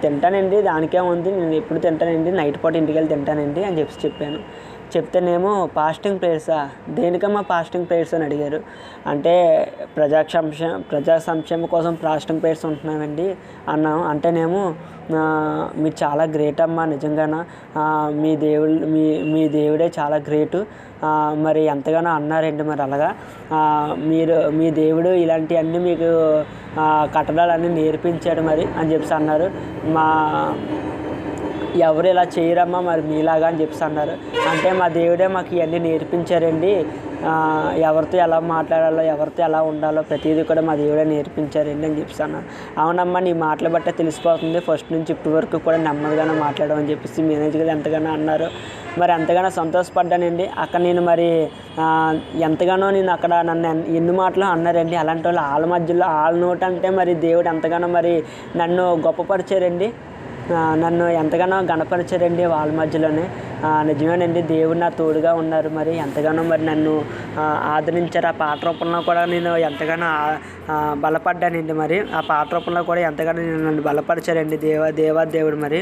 తింటానండి 0.03 0.59
దానికే 0.68 1.01
ఉంది 1.11 1.31
నేను 1.40 1.55
ఎప్పుడు 1.59 1.79
తింటానండి 1.85 2.31
నైట్ 2.38 2.57
పూట 2.62 2.74
ఇంటికి 2.81 2.96
వెళ్ళి 2.98 3.11
తింటానండి 3.14 3.61
అని 3.64 3.77
చెప్పి 3.81 3.94
చెప్పాను. 4.05 4.40
చెప్తేనేమో 4.94 5.53
ఫాస్టింగ్ 5.74 6.18
ప్లేయర్సా 6.20 6.59
దేనికమ్మా 6.98 7.40
ఫాస్టింగ్ 7.51 7.87
ప్లేయర్స్ 7.88 8.14
అని 8.16 8.24
అడిగారు. 8.29 8.61
అంటే 9.11 9.35
ప్రజా 9.96 10.20
సంక్షేమ 10.35 10.77
ప్రజా 10.90 11.16
సంక్షేమం 11.27 11.66
కోసం 11.74 11.94
ఫాస్టింగ్ 12.05 12.40
ప్రేయర్స్ 12.42 12.64
ఉంటున్నామండి 12.70 13.27
అన్నాం. 13.72 13.98
అంటేనేమో 14.12 14.62
మీరు 15.82 15.96
చాలా 16.04 16.24
గ్రేట్ 16.34 16.60
అమ్మా 16.60 16.84
నిజంగానే? 16.84 17.40
మీ 18.22 18.36
దేవుడు 18.36 18.72
మీ 18.94 19.04
మీ 19.32 19.42
దేవుడే 19.48 19.88
చాలా 19.98 20.16
గ్రేటు 20.28 20.60
మరి 21.44 21.60
ఎంతగానో 21.74 22.10
అన్నారండి 22.10 22.62
మరి 22.70 22.82
అలాగా. 22.82 23.10
మీరు 24.10 24.36
మీ 24.58 24.68
దేవుడు 24.82 25.10
ఇలాంటివన్నీ 25.24 25.78
మీకు 25.88 26.10
కట్టడాలన్నీ 27.16 27.68
నేర్పించాడు 27.80 28.42
మరి 28.50 28.64
అని 28.78 28.92
చెప్పేసి 28.92 29.14
అన్నారు. 29.14 29.46
మా 29.96 30.06
ఎవరు 31.76 32.07
ఇలా 32.07 32.26
చేయరమ్మా 32.38 32.81
మరి 32.81 33.02
మీలాగా 33.02 33.46
అని 33.46 33.61
చెప్పేసి 33.61 33.85
అన్నారు. 33.85 34.11
అంటే 34.50 34.72
మా 34.72 34.88
దేవుడే 34.88 35.26
మాకు 35.26 35.54
ఇవన్నీ 35.54 35.78
నేర్పించారండి. 35.78 36.87
ఎవరితో 37.76 38.18
ఎలా 38.18 38.38
మాట్లాడాలో 38.38 39.02
ఎవరితో 39.02 39.42
ఎలా 39.42 39.62
ఉండాలో 39.62 40.02
ప్రతిదీ 40.02 40.42
కూడా 40.42 40.61
మా 40.61 40.74
దేవుడే 40.74 41.04
నేర్పించారండి 41.04 41.87
అని 41.87 41.98
చెప్పేసి 41.98 42.22
అన్నారు. 42.22 42.44
అవునమ్మా 42.81 43.20
నీ 43.20 43.33
మాటలు 43.33 43.68
బట్టే 43.68 43.90
తెలిసిపోతుంది. 43.90 44.61
ఫస్ట్ 44.61 44.92
నుంచి 44.92 45.07
ఇప్పటి 45.11 45.28
వరకు 45.28 45.59
కూడా 45.59 45.76
నెమ్మదిగానే 45.76 46.40
మాట్లాడమని 46.40 46.90
చెప్పేసి 46.90 47.22
మేనేజర్ 47.22 47.62
గారు 47.62 47.76
ఎంతగానో 47.76 48.12
అన్నారు. 48.12 48.46
మరి 48.98 49.12
ఎంతగానో 49.12 49.50
సంతోషపడ్డానండి. 49.50 50.50
అక్కడ 50.59 50.81
నేను 50.81 51.02
మరి 51.02 51.48
ఎంతగానో 52.35 52.90
నేను 52.90 53.12
అక్కడ 53.12 53.35
నన్ను 53.35 53.68
ఎన్- 53.68 53.85
ఎన్ని 53.85 54.12
మాటలు 54.12 54.44
అన్నారండి. 54.44 54.96
అలాంటి 54.96 55.28
వాళ్ళు 55.28 55.40
వాళ్ళ 55.40 55.66
మధ్యలో 55.66 56.07
వాళ్ళ 56.07 56.38
నోట 56.38 56.64
అంటే 56.64 56.90
మరి 56.90 57.14
దేవుడు 57.14 57.48
ఎంతగానో 57.48 57.88
మరి 57.88 58.22
నన్ను 58.57 58.94
గొప్పపరిచారండి. 58.94 59.92
నన్ను 60.52 61.06
ఎంతగానో 61.08 61.56
గణపరిచారండి 61.70 62.44
వాళ్ళ 62.44 62.72
మధ్యలోనే. 62.72 63.24
నిజమేనండి 63.88 64.42
దేవుడు 64.42 64.78
నా 64.78 64.88
తోడుగా 64.88 65.34
ఉన్నారు 65.34 65.68
మరి. 65.68 65.96
ఎంతగానో 65.98 66.42
మరి 66.42 66.64
నన్ను 66.66 67.04
ఆదరించారు. 67.74 68.26
ఆ 68.26 68.30
పాట 68.30 68.64
రూపంలో 68.66 69.00
కూడా 69.00 69.24
నేను 69.24 69.56
ఎంతగానో 69.68 70.11
బలపడ్డానండి 71.00 71.72
మరి. 71.72 71.98
ఆ 72.16 72.20
పాట 72.30 72.54
రూపంలో 72.54 72.82
కూడా 72.82 73.00
ఎంతగానో 73.00 73.42
నేను 73.42 73.64
నన్ను 73.66 73.82
బలపరిచారండి 73.82 74.56
దేవ 74.56 74.90
దేవా 75.00 75.24
దేవుడు 75.37 75.56
మరి. 75.56 75.80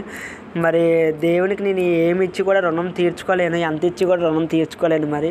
మరి 0.64 1.12
దేవునికి 1.26 1.62
నేను 1.62 1.80
ఏమి 1.80 2.24
ఇచ్చి 2.24 2.42
కూడా 2.44 2.60
రుణం 2.60 2.88
తీర్చుకోలేను. 2.98 3.56
ఎంత 3.56 3.84
ఇచ్చి 3.84 4.04
కూడా 4.06 4.22
రుణం 4.28 4.44
తీర్చుకోలేను 4.54 5.06
మరి. 5.06 5.30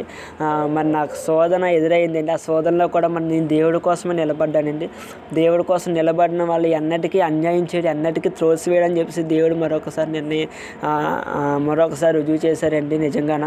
మరి 0.76 0.91
నాకు 0.91 1.15
శోధన 1.28 1.63
ఎదురైందండి. 1.80 2.32
ఆ 2.32 2.39
శోధనలో 2.48 2.88
కూడా 2.95 3.08
మరి 3.08 3.28
నేను 3.28 3.48
దేవుడి 3.48 3.80
కోసమే 3.80 4.15
నిలబడ్డానండి. 4.21 4.89
దేవుడి 5.34 5.63
కోసం 5.63 5.93
నిలబడిన 5.93 6.43
వాళ్ళు 6.43 6.67
ఎన్నటికీ 6.80 7.19
అన్యాయం 7.30 7.67
చేయడం 7.76 7.89
ఎన్నటికీ 7.89 8.30
త్రోసివేయడం 8.30 8.98
చెప్పేసి 8.98 9.24
దేవుడు 9.34 9.56
మరొకసారి 9.64 10.10
నిర్ణయం 10.18 10.50
మరొకసారి 11.68 12.14
రుజువు 12.18 12.40
చేశారండి 12.46 12.96
నిజంగాన? 13.06 13.46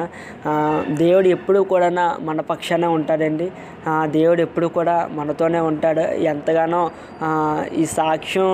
దేవుడు 1.03 1.29
ఎప్పుడు 1.37 1.61
కూడా 1.73 1.89
మన 2.29 2.41
పక్షాన 2.53 2.87
ఉంటాడండి. 2.99 3.49
దేవుడు 4.19 4.41
ఎప్పుడు 4.49 4.69
కూడా 4.79 4.97
మనతోనే 5.19 5.61
ఉంటాడు. 5.71 6.07
ఎంతగానో 6.33 6.83
ఈ 7.83 7.85
సాక్ష్యం 7.99 8.51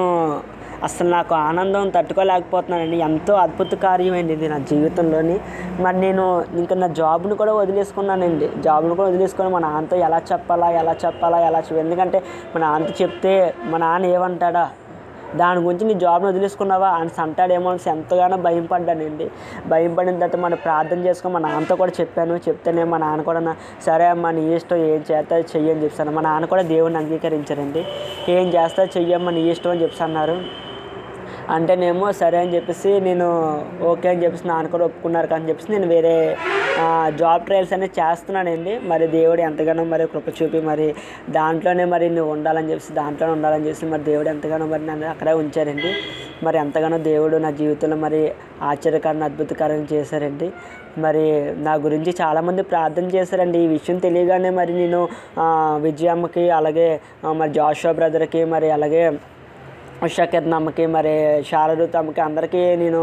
అసలు 0.87 1.09
నాకు 1.09 1.33
ఆనందం 1.49 1.85
తట్టుకోలేకపోతున్నానండి. 1.97 2.97
ఎంతో 3.07 3.33
అద్భుత 3.43 3.75
కార్యమైంది 3.85 4.33
ఇది 4.37 4.47
నా 4.53 4.59
జీవితంలోని. 4.71 5.37
మరి 5.85 5.97
నేను 6.05 6.25
ఇంకా 6.61 6.75
నా 6.83 6.89
జాబ్ను 7.01 7.35
కూడా 7.41 7.53
వదిలేసుకున్నానండి. 7.61 8.47
జాబ్ను 8.67 8.95
కూడా 8.99 9.09
వదిలేసుకొని 9.11 9.51
మా 9.55 9.61
నాన్నతో 9.67 9.97
ఎలా 10.07 10.19
చెప్పాలా 10.33 10.69
ఎలా 10.81 10.95
చెప్పాలా 11.05 11.39
ఎలా 11.49 11.61
చెప్ప 11.67 11.79
ఎందుకంటే 11.85 12.21
మా 12.55 12.61
నాన్నతో 12.67 12.95
చెప్తే 13.03 13.35
మా 13.71 13.79
నాన్న 13.85 14.13
ఏమంటాడా? 14.17 14.65
దాని 15.37 15.61
గురించి 15.61 15.85
నీ 15.85 15.94
జాబ్ని 15.94 16.29
వదిలేసుకున్నావా? 16.29 16.88
అని 16.88 17.09
సంటాడేమో 17.09 17.70
అని 17.70 17.90
ఎంతగానో 17.90 18.37
భయం 18.37 18.66
పడ్డానండి. 18.66 19.31
భయం 19.66 19.94
పడిన 19.94 20.14
తర్వాత 20.14 20.37
మనం 20.37 20.59
ప్రార్థన 20.64 20.99
చేసుకుని 20.99 21.35
మా 21.35 21.40
నాన్నతో 21.40 21.77
కూడా 21.77 21.92
చెప్పాను. 22.01 22.35
చెప్తేనే 22.37 22.85
మా 22.85 22.99
నాన్న 22.99 23.23
కూడా 23.23 23.57
సరే 23.87 24.07
అమ్మా 24.07 24.31
నీ 24.31 24.55
ఇష్టం 24.55 24.77
ఏం 24.77 25.05
చేస్తా 25.12 25.38
చెయ్యి 25.38 25.70
అని 25.70 25.85
చెప్పాను 25.85 26.11
మా 26.12 26.23
నాన్న 26.23 26.47
కూడా 26.47 26.62
దేవుడిని 26.62 26.99
అంగీకరించారండి. 26.99 27.85
ఏం 28.29 28.49
చేస్తా 28.49 28.85
చెయ్యమ్మా 28.85 29.31
నీ 29.31 29.51
ఇష్టం 29.51 29.70
అని 29.70 29.83
చెప్పి 29.83 30.05
అన్నారు. 30.05 30.63
అంటేనేమో 31.55 32.09
సరే 32.20 32.38
అని 32.42 32.55
చెప్పేసి 32.57 32.90
నేను 33.07 33.27
ఓకే 33.90 34.09
అని 34.12 34.23
చెప్పేసి 34.25 34.47
నాన్న 34.49 34.70
కూడా 34.75 34.85
ఒప్పుకున్నారు 34.90 35.29
కానీ 35.33 35.49
చెప్పేసి 35.49 35.73
నేను 35.73 35.88
వేరే 35.94 36.14
జాబ్ 37.20 37.44
ట్రయల్స్ 37.47 37.73
అనేది 37.77 37.94
చేస్తున్నానండి. 38.01 38.73
మరి 38.90 39.07
దేవుడు 39.16 39.40
ఎంతగానో 39.49 39.83
మరి 39.92 40.07
కృప 40.12 40.29
చూపి 40.38 40.61
మరి 40.70 40.87
దాంట్లోనే 41.38 41.85
మరి 41.94 42.07
నువ్వు 42.16 42.31
ఉండాలని 42.37 42.70
చెప్పేసి 42.70 42.94
దాంట్లోనే 43.01 43.33
ఉండాలని 43.38 43.66
చెప్పేసి 43.66 43.90
మరి 43.92 44.05
దేవుడు 44.11 44.29
ఎంతగానో 44.35 44.66
మరి 44.73 44.87
నన్ను 44.87 45.07
అక్కడే 45.12 45.35
ఉంచారండి. 45.42 45.92
మరి 46.47 46.57
ఎంతగానో 46.59 46.99
దేవుడు 47.11 47.37
నా 47.44 47.51
జీవితంలో 47.61 47.97
మరి 48.07 48.23
ఆశ్చర్యకరణ 48.70 49.25
అద్భుతకరం 49.31 49.83
చేశారండి. 49.92 50.49
మరి 51.05 51.23
నా 51.66 51.73
గురించి 51.85 52.11
చాలామంది 52.23 52.62
ప్రార్థన 52.73 53.07
చేశారండి. 53.14 53.59
ఈ 53.64 53.68
విషయం 53.77 53.97
తెలియగానే 54.07 54.51
మరి 54.59 54.73
నేను 54.81 55.01
విజయమ్మకి 55.87 56.44
అలాగే 56.59 56.88
మరి 57.40 57.53
జాషువా 57.59 57.92
బ్రదర్కి 58.01 58.42
మరి 58.55 58.68
అలాగే 58.77 59.05
ఉషాకిరణమ్మకి 60.05 60.87
మరి 60.87 61.12
శారదతమ్మకి 61.51 62.21
అందరికీ 62.21 62.62
నేను 62.77 63.03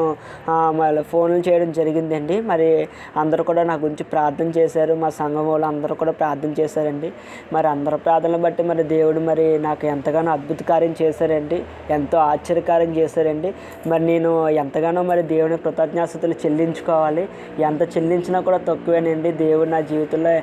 మళ్ళీ 0.50 1.02
ఫోన్లు 1.04 1.50
చేయడం 1.50 1.72
జరిగిందండి. 1.72 2.36
మరి 2.42 2.70
అందరూ 3.18 3.44
కూడా 3.44 3.64
నా 3.64 3.76
గురించి 3.84 4.04
ప్రార్థన 4.04 4.50
చేశారు. 4.58 4.94
మా 4.94 5.10
సంఘం 5.10 5.46
వాళ్ళు 5.48 5.68
అందరూ 5.68 5.96
కూడా 5.96 6.12
ప్రార్థన 6.12 6.52
చేశారండి. 6.60 7.10
మరి 7.54 7.68
అందరి 7.68 7.98
ప్రార్థనలు 7.98 8.38
బట్టి 8.38 8.64
మరి 8.64 8.84
దేవుడు 8.84 9.20
మరి 9.20 9.46
నాకు 9.60 9.86
ఎంతగానో 9.88 10.32
అద్భుత 10.32 10.64
కార్యం 10.64 10.96
చేశారండి. 11.02 11.60
ఎంతో 11.90 12.18
ఆశ్చర్యకార్యం 12.18 12.94
చేశారండి. 12.98 13.52
మరి 13.88 14.04
నేను 14.06 14.32
ఎంతగానో 14.50 15.04
మరి 15.12 15.24
దేవుని 15.34 15.58
కృతజ్ఞాసతులు 15.58 16.38
చెల్లించుకోవాలి. 16.44 17.26
ఎంత 17.60 17.82
చెల్లించినా 17.98 18.40
కూడా 18.40 18.58
తక్కువేనండి. 18.69 19.32
దేవుడు 19.46 19.69
నా 19.69 19.82
జీవితంలో 19.94 20.36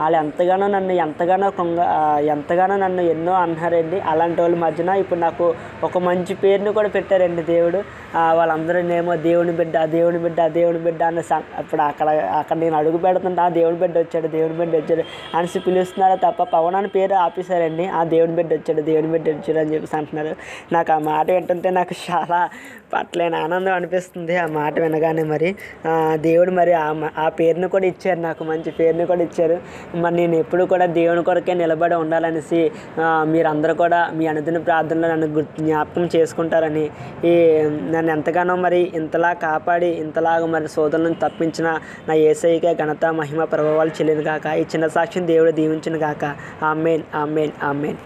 వాళ్ళు 0.00 0.16
ఎంతగానో 0.18 0.66
నన్ను 0.66 0.92
ఎంతగానో 1.06 1.50
కొంగ 1.50 1.80
ఎంతగానో 2.34 2.76
నన్ను 2.76 3.02
ఎన్నో 3.14 3.32
అన్నారండి. 3.44 4.00
అలాంటి 4.00 4.40
వాళ్ళ 4.40 4.56
మధ్యన 4.56 4.88
ఇప్పుడు 4.88 5.20
నాకు 5.20 5.46
ఒక 5.84 5.98
మంచి 5.98 6.34
పేరుని 6.34 6.72
కూడా 6.72 6.88
పెట్టారండి 6.88 7.42
దేవుడు. 7.42 7.76
వాళ్ళందరూ 7.76 8.36
వాళ్ళందరూనేమో 8.38 9.16
దేవుని 9.16 9.52
బిడ్డ 9.52 9.84
దేవుని 9.84 10.18
బిడ్డ 10.18 10.46
దేవుని 10.46 10.78
బిడ్డ 10.78 11.02
అన్న 11.02 11.20
అప్పుడు 11.56 11.82
అక్కడ 11.82 12.08
అక్కడ 12.08 12.56
నేను 12.56 12.76
అడుగు 12.76 12.98
పెడుతుంటే 12.98 13.40
ఆ 13.40 13.48
దేవుని 13.48 13.76
బిడ్డ 13.76 13.98
వచ్చాడు 13.98 14.26
దేవుని 14.26 14.58
బిడ్డ 14.58 14.76
వచ్చాడు 14.76 15.02
అనేసి 15.36 15.58
పిలుస్తున్నారా 15.58 16.14
తప్ప 16.14 16.42
పవన్ 16.42 16.74
అని 16.74 16.88
పేరు 16.88 17.14
ఆపేశారండి. 17.14 17.86
ఆ 17.86 18.04
దేవుని 18.04 18.34
బిడ్డ 18.36 18.52
వచ్చాడు 18.54 18.82
దేవుని 18.82 19.08
బిడ్డ 19.08 19.28
వచ్చాడు 19.28 19.58
అని 19.58 19.74
చెప్పేసి 19.74 19.96
అంటున్నారు. 19.96 20.36
నాకు 20.72 20.92
ఆ 20.92 20.98
మాట 20.98 21.30
వింటుంటే 21.30 21.70
నాకు 21.70 21.94
చాలా 22.10 22.48
పట్లేని 22.92 23.36
ఆనందం 23.36 23.72
అనిపిస్తుంది 23.72 24.36
ఆ 24.36 24.46
మాట 24.46 24.80
వినగానే 24.80 25.22
మరి. 25.22 25.54
దేవుడు 26.14 26.50
మరి 26.50 26.72
ఆ 26.72 26.92
మ- 26.92 27.10
ఆ 27.18 27.28
పేరుని 27.28 27.68
కూడా 27.68 27.86
ఇచ్చారు 27.86 28.20
నాకు 28.20 28.44
మంచి 28.44 28.70
పేరుని 28.70 29.06
కూడా 29.06 29.22
ఇచ్చారు. 29.22 29.58
మరి 29.94 30.14
నేను 30.14 30.34
ఎప్పుడు 30.36 30.64
కూడా 30.64 30.86
దేవుని 30.86 31.24
కొరకే 31.24 31.54
నిలబడి 31.54 31.94
ఉండాలనేసి 31.94 32.70
మీరందరూ 33.00 33.74
కూడా 33.74 34.10
మీ 34.14 34.26
అనుదిన 34.26 34.58
ప్రార్థనలో 34.58 35.08
నన్ను 35.08 35.26
గుర్తు 35.26 35.55
జ్ఞాపకం 35.58 36.08
చేసుకుంటారని 36.16 36.90
ఈ 37.24 37.34
నన్ను 37.90 38.12
ఎంతగానో 38.12 38.56
మరి 38.56 38.80
ఇంతలా 38.94 39.32
కాపాడి 39.32 39.86
ఇంతలాగా 39.86 40.46
మరి 40.46 40.68
సోదరుల 40.68 41.12
తప్పించిన 41.22 41.68
నా 42.08 42.14
ఏసైకే 42.14 42.74
ఘనత 42.74 43.06
మహిమ 43.06 43.44
ప్రభావాలు 43.44 43.90
చెల్లిన 43.90 44.22
కాక 44.22 44.46
ఈ 44.46 44.66
చిన్న 44.74 44.88
సాక్ష్యం 44.88 45.26
దేవుడు 45.26 45.50
దీవించిన 45.50 45.96
కాక 45.96 46.24
ఆమెన్ 46.62 47.02
ఆమెన్ 47.14 47.52
ఆమెన్. 47.62 47.98